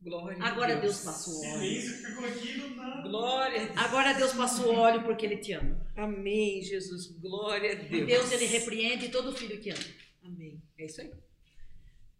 [0.01, 1.05] Glória Agora Deus Deus.
[1.05, 1.59] passa o óleo.
[1.59, 3.01] Silêncio ficou aqui, tá.
[3.03, 3.78] Glória a Deus.
[3.78, 5.88] Agora Deus passa o óleo porque ele te ama.
[5.95, 7.11] Amém, Jesus.
[7.20, 8.07] Glória a Deus.
[8.07, 9.86] Deus ele repreende todo filho que ama.
[10.24, 10.59] Amém.
[10.76, 11.13] É isso aí.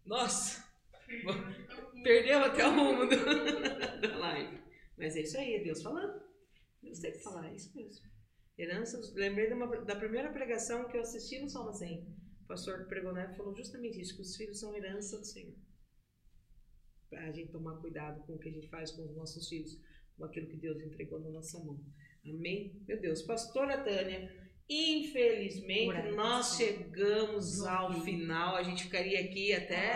[0.06, 0.64] Nossa,
[2.04, 4.60] perdeu até o rumo da live.
[4.96, 6.22] Mas é isso aí, é Deus falando.
[6.84, 8.09] Deus tem que falar, é isso mesmo.
[8.60, 12.02] Herança, lembrei uma- da primeira pregação que eu assisti no Salmo 100.
[12.44, 15.26] O pastor que pregou na época falou justamente isso, que os filhos são herança do
[15.26, 15.56] Senhor.
[17.10, 19.72] para a gente tomar cuidado com o que a gente faz com os nossos filhos,
[20.16, 21.80] com aquilo que Deus entregou na nossa mão.
[22.24, 22.84] Amém?
[22.88, 24.30] Meu Deus, pastora Tânia,
[24.70, 28.56] infelizmente nós chegamos ao final.
[28.56, 29.94] A gente ficaria aqui até.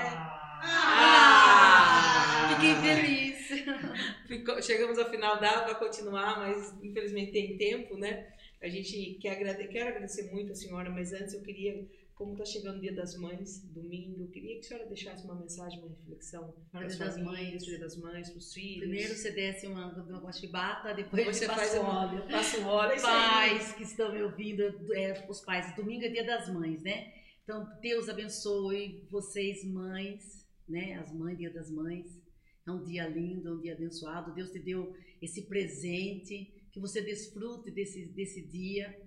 [1.26, 3.34] Ah, fiquei feliz.
[4.28, 8.34] Ficou- chegamos ao final, dava para continuar, mas infelizmente tem tempo, né?
[8.64, 11.86] A gente quer agrade, quero agradecer muito a senhora, mas antes eu queria,
[12.16, 15.36] como está chegando o Dia das Mães, domingo, eu queria que a senhora deixasse uma
[15.36, 17.66] mensagem, uma reflexão Para Dia das Mães.
[17.66, 18.80] Dia das Mães, para os filhos.
[18.80, 22.28] Primeiro você desce uma, uma chibata, depois você faz passa o óleo.
[22.32, 23.02] passa o óleo, é.
[23.02, 27.12] Pais que estão me ouvindo, é, os pais, domingo é dia das mães, né?
[27.44, 30.94] Então, Deus abençoe vocês, mães, né?
[30.94, 32.18] As mães, dia das mães.
[32.66, 34.34] É um dia lindo, é um dia abençoado.
[34.34, 39.00] Deus te deu esse presente, que você desfrute desse, desse dia.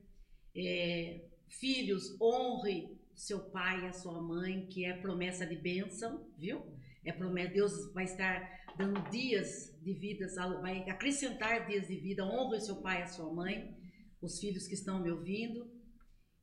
[0.54, 6.62] É, filhos, honre seu pai e a sua mãe, que é promessa de bênção, viu?
[7.04, 10.26] É promessa, Deus vai estar dando dias de vida,
[10.60, 12.24] vai acrescentar dias de vida.
[12.24, 13.74] Honre seu pai e a sua mãe,
[14.20, 15.70] os filhos que estão me ouvindo.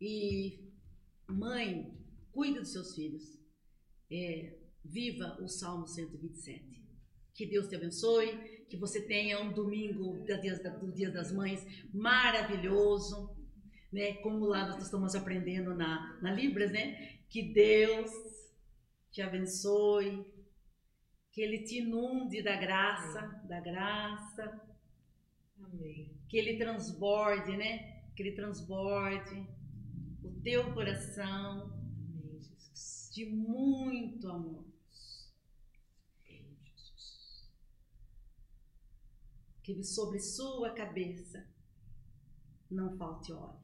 [0.01, 0.71] E
[1.27, 1.95] mãe,
[2.31, 3.39] cuida dos seus filhos.
[4.11, 6.82] É, viva o Salmo 127.
[7.33, 13.35] Que Deus te abençoe, que você tenha um domingo do Dia das Mães maravilhoso,
[13.91, 14.13] né?
[14.15, 17.17] Como lá nós estamos aprendendo na, na Libras, né?
[17.29, 18.11] Que Deus
[19.11, 20.25] te abençoe,
[21.31, 24.61] que Ele te inunde da graça, da graça,
[25.59, 26.11] Amém.
[26.29, 28.03] que Ele transborde, né?
[28.15, 29.47] Que Ele transborde
[30.23, 32.39] o teu coração Amém,
[33.11, 34.63] de muito amor.
[36.25, 37.49] Amém, Jesus.
[39.63, 41.47] Que sobre sua cabeça
[42.69, 43.63] não falte óleo.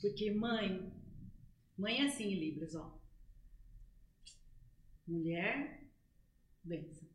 [0.00, 0.92] Porque mãe,
[1.78, 2.98] mãe é assim em Libras, ó.
[5.06, 5.88] Mulher,
[6.62, 7.08] bênção.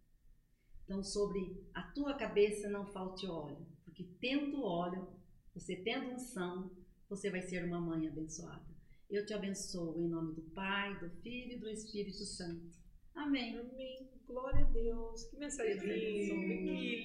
[0.83, 3.63] Então, sobre a tua cabeça não falte óleo.
[3.83, 5.07] Porque tendo óleo,
[5.53, 6.71] você tendo unção,
[7.07, 8.65] você vai ser uma mãe abençoada.
[9.09, 12.71] Eu te abençoo em nome do Pai, do Filho e do Espírito Santo.
[13.15, 13.57] Amém.
[13.57, 14.18] Amém.
[14.29, 15.23] Glória a Deus.
[15.25, 15.93] Que mensagem linda.
[16.35, 17.01] Que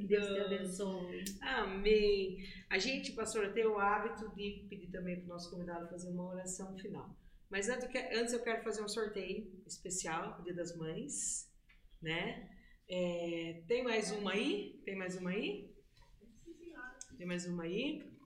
[0.00, 0.44] Que Deus te linda.
[0.44, 1.24] abençoe.
[1.40, 2.38] Amém.
[2.68, 6.28] A gente, pastora, tem o hábito de pedir também para o nosso convidado fazer uma
[6.28, 7.16] oração final.
[7.50, 11.50] Mas antes eu quero, antes eu quero fazer um sorteio especial pro Dia das Mães,
[12.02, 12.46] né?
[12.90, 14.82] É, tem mais uma aí?
[14.84, 15.74] Tem mais uma aí?
[17.16, 18.17] Tem mais uma aí?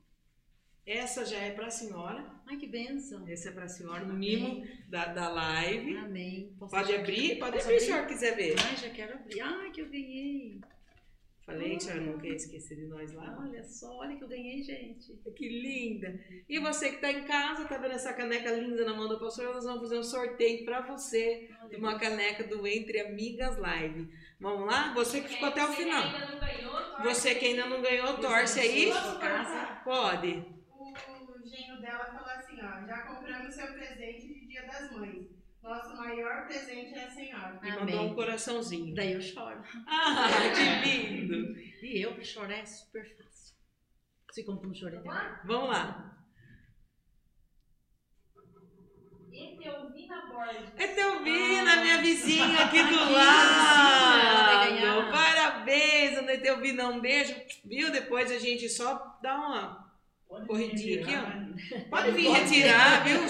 [0.86, 2.24] Essa já é para a senhora.
[2.46, 3.26] Ai, que bênção.
[3.28, 5.96] Essa é para a senhora, no mimo da, da live.
[5.96, 6.54] Amém.
[6.58, 7.38] Posso Pode abrir?
[7.38, 8.56] Pode Posso abrir se a senhora quiser ver.
[8.58, 9.40] Ai, já quero abrir.
[9.40, 10.60] Ai, que eu ganhei.
[11.46, 13.36] Falei que a senhora não quer esquecer de nós lá.
[13.40, 15.12] Olha só, olha que eu ganhei, gente.
[15.36, 16.18] Que linda!
[16.48, 19.52] E você que está em casa, tá vendo essa caneca linda na mão da pastora?
[19.52, 24.08] Nós vamos fazer um sorteio para você de uma caneca do Entre Amigas Live.
[24.40, 24.92] Vamos lá?
[24.94, 26.02] Você que ficou até o final.
[26.02, 28.90] ainda não ganhou, torce Você que ainda não ganhou, torce aí.
[29.84, 30.61] Pode.
[31.42, 35.26] O genro dela falou assim, ó, já compramos seu presente de Dia das Mães.
[35.60, 37.58] Nosso maior presente é a senhora.
[37.62, 37.96] E Amém.
[37.96, 38.94] mandou um coraçãozinho.
[38.94, 39.60] Daí eu choro.
[39.88, 41.58] Ah, que lindo!
[41.58, 43.56] E eu, pra chorar, é super fácil.
[44.30, 45.42] Se como não chorei, Vamos lá?
[45.44, 46.18] Vamos lá.
[49.32, 50.72] Etelvina Borges.
[50.78, 53.12] Etelvina, minha vizinha aqui do Aqui,
[54.84, 55.10] lado.
[55.10, 56.88] Parabéns, Etelvina.
[56.88, 57.34] Um beijo.
[57.64, 57.90] Viu?
[57.90, 59.91] Depois a gente só dá uma
[60.46, 61.20] Corridinha aqui, ó.
[61.20, 61.48] retirar.
[61.90, 63.20] Pode vir retirar, viu?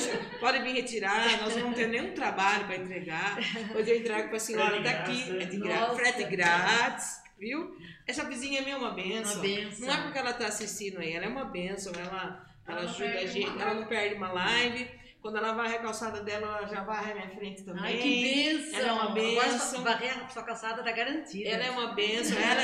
[0.41, 1.43] Pode vir retirar.
[1.43, 3.39] Nós não temos nenhum trabalho para entregar.
[3.75, 5.23] Hoje eu entrego para a senhora daqui.
[5.41, 5.67] É de né?
[5.67, 5.81] gra...
[5.81, 5.95] Nossa.
[5.97, 7.77] frete grátis, viu?
[8.07, 9.41] Essa vizinha minha é uma Uma benção.
[9.41, 9.87] benção.
[9.87, 11.93] Não é porque ela está assistindo aí, ela é uma benção.
[11.95, 15.02] Ela, ela Ela ajuda a gente, uma ela não perde uma live.
[15.23, 17.81] Quando ela varre a calçada dela, ela já varre a minha frente também.
[17.85, 18.79] Ai, que bênção.
[18.81, 19.59] Ela é uma Agora bênção.
[19.61, 21.49] sua, varrer a sua calçada tá garantida.
[21.49, 22.63] Ela é uma benção, ela,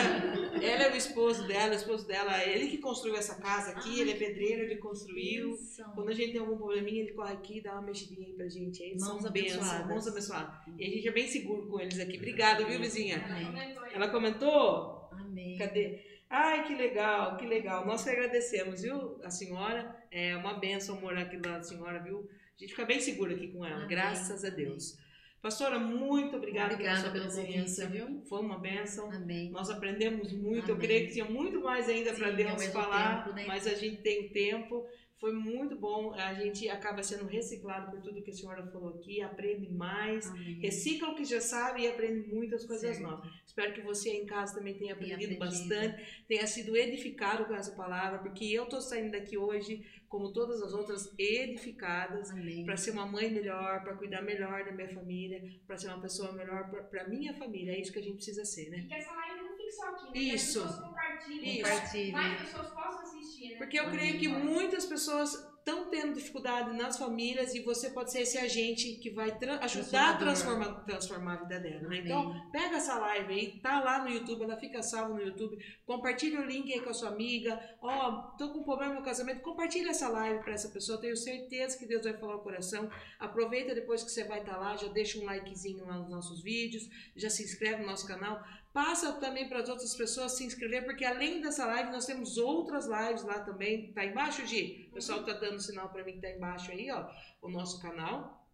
[0.60, 4.10] ela é o esposo dela, o esposo dela, ele que construiu essa casa aqui, ele
[4.10, 5.50] é pedreiro, ele construiu.
[5.50, 5.92] Bênção.
[5.94, 8.48] Quando a gente tem algum probleminha, ele corre aqui e dá uma mexidinha aí pra
[8.48, 8.82] gente.
[8.82, 9.86] Aí Mãos são abençoadas.
[9.86, 10.54] mãos abençoadas.
[10.76, 12.16] E a gente é bem seguro com eles aqui.
[12.16, 13.24] Obrigada, viu, vizinha?
[13.30, 13.94] Aí.
[13.94, 15.08] Ela comentou?
[15.12, 15.56] Amém.
[15.56, 16.00] Cadê?
[16.28, 17.86] Ai, que legal, que legal.
[17.86, 19.96] Nós que agradecemos, viu, a senhora.
[20.10, 22.28] É uma benção morar aqui do lado da senhora, viu?
[22.58, 23.88] A gente fica bem seguro aqui com ela, Amém.
[23.88, 24.98] graças a Deus.
[25.40, 27.86] Pastora, muito obrigada, Obrigada pela sua presença.
[27.86, 28.20] viu?
[28.28, 29.12] Foi uma benção.
[29.12, 29.50] Amém.
[29.50, 30.68] Nós aprendemos muito.
[30.68, 30.86] Eu Amém.
[30.88, 33.44] creio que tinha muito mais ainda para Deus falar, tempo, né?
[33.46, 34.84] mas a gente tem tempo.
[35.20, 36.14] Foi muito bom.
[36.14, 40.60] A gente acaba sendo reciclado por tudo que a senhora falou aqui, aprende mais, Amém.
[40.60, 43.02] recicla o que já sabe e aprende muitas coisas Certo.
[43.10, 43.28] novas.
[43.44, 45.38] Espero que você aí em casa também tenha aprendido aprendido.
[45.40, 50.62] bastante, tenha sido edificado com essa palavra, porque eu estou saindo daqui hoje, como todas
[50.62, 52.30] as outras, edificadas
[52.64, 56.32] para ser uma mãe melhor, para cuidar melhor da minha família, para ser uma pessoa
[56.32, 57.72] melhor para minha família.
[57.72, 58.78] É isso que a gente precisa ser, né?
[58.78, 60.18] E que essa live só aqui, né?
[60.18, 60.60] Isso.
[60.60, 61.60] Que as pessoas compartilhem.
[61.60, 61.70] Isso.
[61.70, 62.12] Compartilhem.
[62.12, 63.56] Mais pessoas possam assistir, né?
[63.58, 68.22] Porque eu creio que muitas pessoas estão tendo dificuldade nas famílias e você pode ser
[68.22, 71.98] esse agente que vai ajudar a transformar, transformar a vida dela, né?
[71.98, 76.40] Então, pega essa live aí, tá lá no YouTube, ela fica salva no YouTube, compartilha
[76.40, 79.90] o link aí com a sua amiga, ó, tô com um problema no casamento, compartilha
[79.90, 84.02] essa live para essa pessoa, tenho certeza que Deus vai falar o coração, aproveita depois
[84.02, 87.42] que você vai estar lá, já deixa um likezinho lá nos nossos vídeos, já se
[87.42, 88.42] inscreve no nosso canal,
[88.72, 92.86] Passa também para as outras pessoas se inscrever, porque além dessa live, nós temos outras
[92.86, 93.92] lives lá também.
[93.92, 94.88] Tá embaixo, Gi?
[94.90, 97.08] O pessoal tá dando sinal para mim que tá embaixo aí, ó,
[97.42, 98.46] o nosso canal.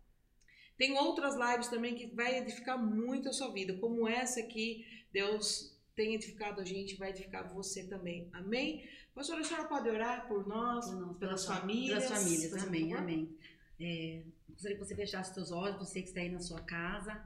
[0.77, 5.73] Tem outras lives também que vai edificar muito a sua vida, como essa aqui, Deus
[5.95, 8.28] tem edificado a gente, vai edificar você também.
[8.32, 8.89] Amém?
[9.15, 12.05] Pastora, a senhora pode orar por nós, Por nós, pelas pelas famílias?
[12.05, 13.39] Pelas famílias, amém, amém.
[13.81, 17.23] É, gostaria que você fechasse seus olhos, você que está aí na sua casa,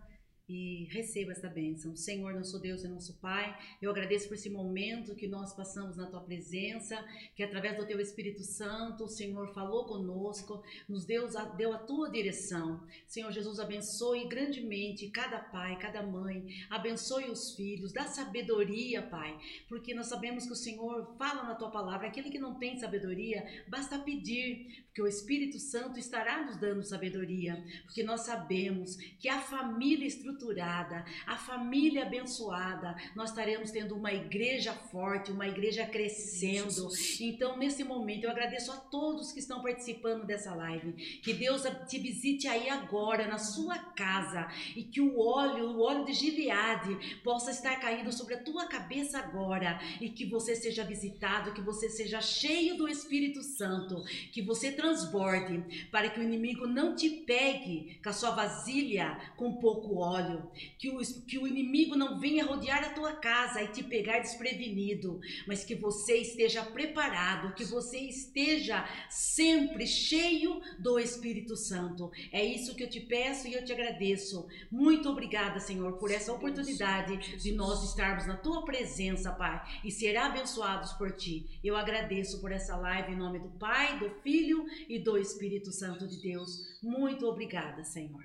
[0.49, 1.95] e receba esta bênção.
[1.95, 6.07] Senhor, nosso Deus e nosso Pai, eu agradeço por esse momento que nós passamos na
[6.07, 7.05] tua presença,
[7.37, 12.11] que através do teu Espírito Santo, o Senhor falou conosco, nos deu, deu a tua
[12.11, 12.83] direção.
[13.07, 19.39] Senhor Jesus, abençoe grandemente cada pai, cada mãe, abençoe os filhos, dá sabedoria, Pai,
[19.69, 23.47] porque nós sabemos que o Senhor fala na tua palavra, aquele que não tem sabedoria,
[23.69, 29.41] basta pedir, porque o Espírito Santo estará nos dando sabedoria, porque nós sabemos que a
[29.41, 36.89] família estruturada, a família abençoada, nós estaremos tendo uma igreja forte, uma igreja crescendo.
[37.21, 41.21] Então, nesse momento, eu agradeço a todos que estão participando dessa live.
[41.23, 46.05] Que Deus te visite aí agora, na sua casa, e que o óleo, o óleo
[46.07, 51.53] de Gileade, possa estar caindo sobre a tua cabeça agora, e que você seja visitado,
[51.53, 54.03] que você seja cheio do Espírito Santo,
[54.33, 59.59] que você transborde, para que o inimigo não te pegue com a sua vasilha com
[59.59, 63.83] pouco óleo, que o, que o inimigo não venha rodear a tua casa e te
[63.83, 72.11] pegar desprevenido, mas que você esteja preparado, que você esteja sempre cheio do Espírito Santo.
[72.33, 74.47] É isso que eu te peço e eu te agradeço.
[74.71, 80.17] Muito obrigada, Senhor, por essa oportunidade de nós estarmos na tua presença, Pai, e ser
[80.17, 81.59] abençoados por ti.
[81.63, 86.07] Eu agradeço por essa live em nome do Pai, do Filho e do Espírito Santo
[86.07, 86.81] de Deus.
[86.83, 88.23] Muito obrigada, Senhor.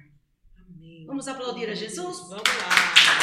[0.58, 1.06] Amém.
[1.06, 2.20] Vamos aplaudir a Jesus?
[2.30, 3.14] Vamos lá.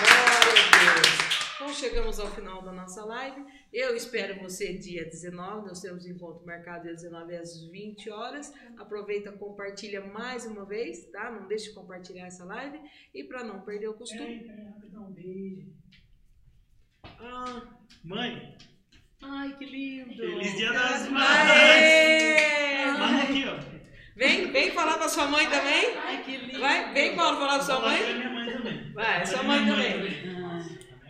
[0.00, 1.34] Glória a Deus.
[1.54, 3.42] Então chegamos ao final da nossa live.
[3.72, 5.68] Eu espero você dia 19.
[5.68, 8.52] Nós temos encontro marcado dia 19 às 20 horas.
[8.76, 11.30] Aproveita, compartilha mais uma vez, tá?
[11.30, 12.78] Não deixe de compartilhar essa live.
[13.14, 14.40] E para não perder o costume.
[14.40, 15.72] Peraí, peraí, rapidão, um beijo.
[17.04, 18.58] Ah, Mãe,
[19.26, 20.14] Ai, que lindo!
[20.14, 22.98] feliz dia das mães!
[22.98, 23.54] Manda aqui, ó.
[24.16, 25.96] Vem, vem falar com a sua mãe também.
[25.96, 26.60] Ai, que lindo!
[26.60, 27.98] Vai, vem, Paulo, falar com a sua mãe.
[28.02, 28.92] pra minha mãe também.
[28.92, 29.92] Vai, sua mãe também.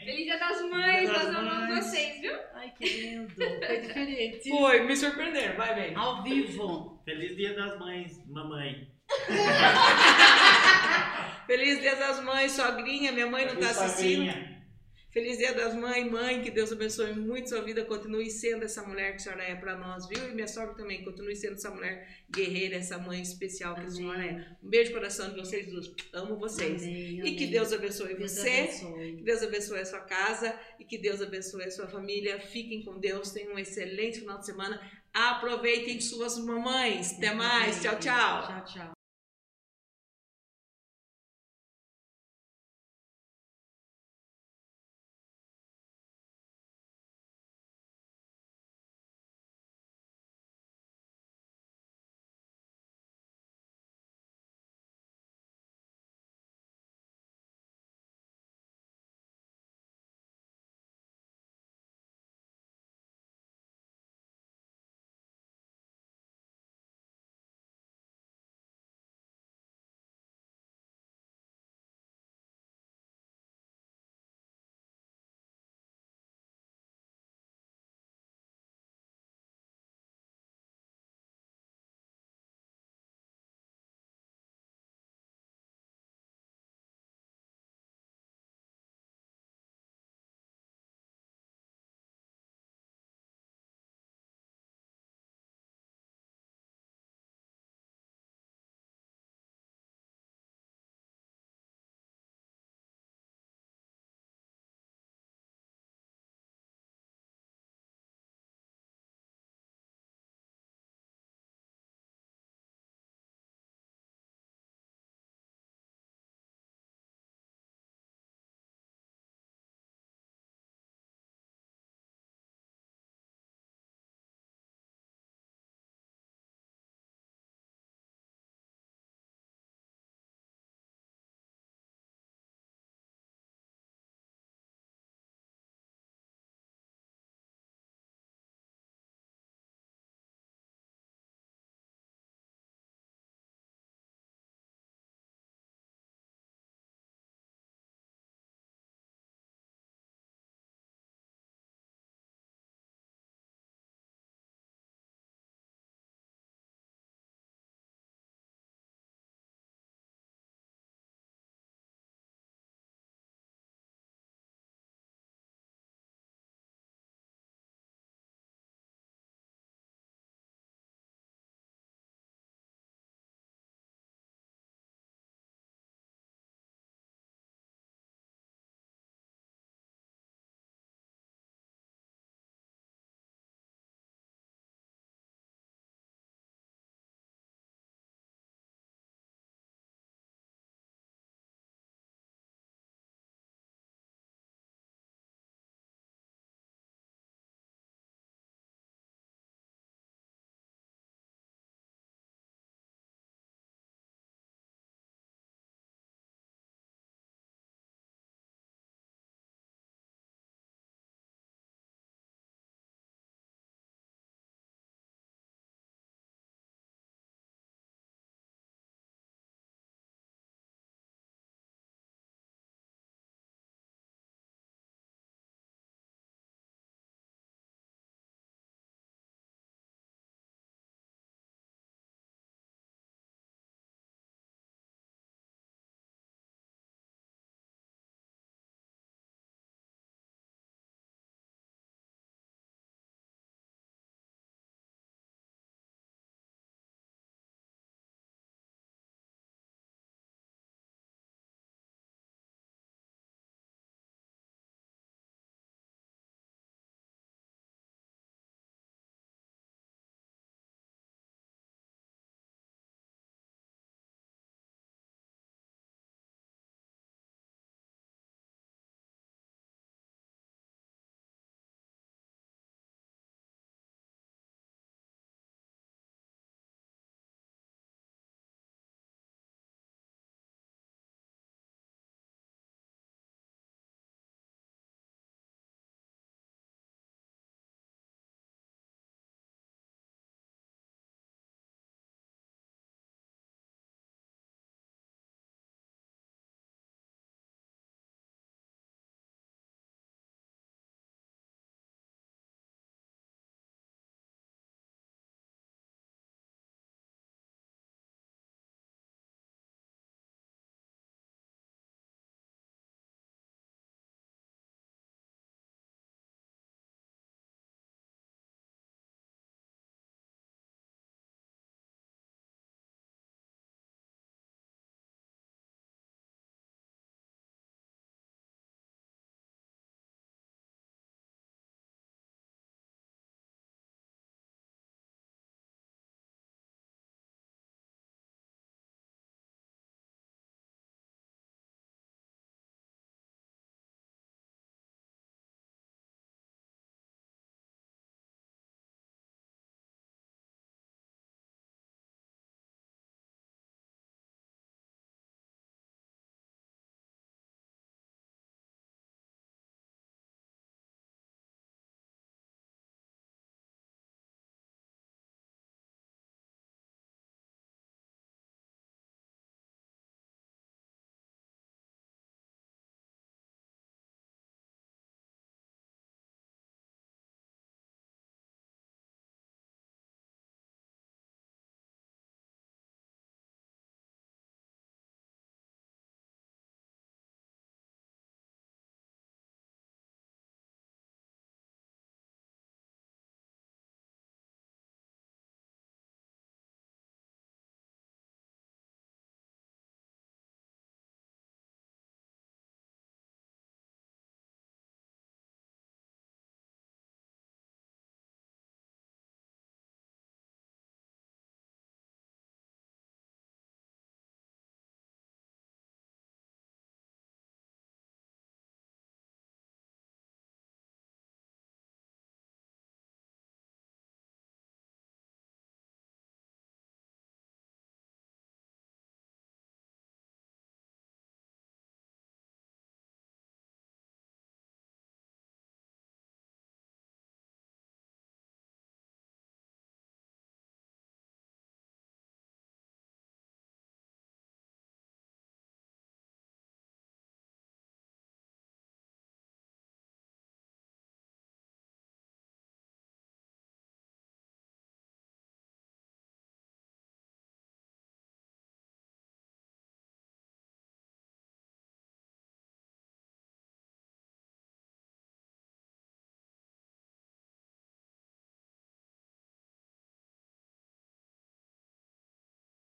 [0.05, 2.35] Feliz Dia das Mães, das nós amamos vocês, viu?
[2.55, 3.35] Ai, que lindo!
[3.35, 4.49] Foi diferente.
[4.51, 5.57] Foi, me surpreenderam.
[5.57, 5.97] Vai, vem.
[5.97, 7.01] Ao vivo.
[7.05, 8.89] Feliz dia das mães, mamãe.
[11.47, 13.12] Feliz Dia das Mães, sogrinha.
[13.12, 14.27] Minha mãe não tá assistindo.
[14.27, 14.53] sogrinha.
[15.15, 19.12] Feliz Dia das Mães, mãe, que Deus abençoe muito sua vida, continue sendo essa mulher
[19.12, 20.19] que a senhora é para nós, viu?
[20.28, 24.27] E minha sogra também, continue sendo essa mulher guerreira, essa mãe especial que a senhora
[24.27, 24.45] é.
[24.61, 26.82] Um beijo no coração de vocês duas, amo vocês.
[26.82, 27.36] Amém, E amém.
[27.36, 29.16] que Deus abençoe Deus você, abençoe.
[29.19, 32.41] que Deus abençoe a sua casa e que Deus abençoe a sua família.
[32.41, 34.81] Fiquem com Deus, tenham um excelente final de semana.
[35.12, 37.12] Aproveitem suas mamães.
[37.16, 38.47] Até mais, tchau, tchau.
[38.49, 38.94] Tchau, tchau.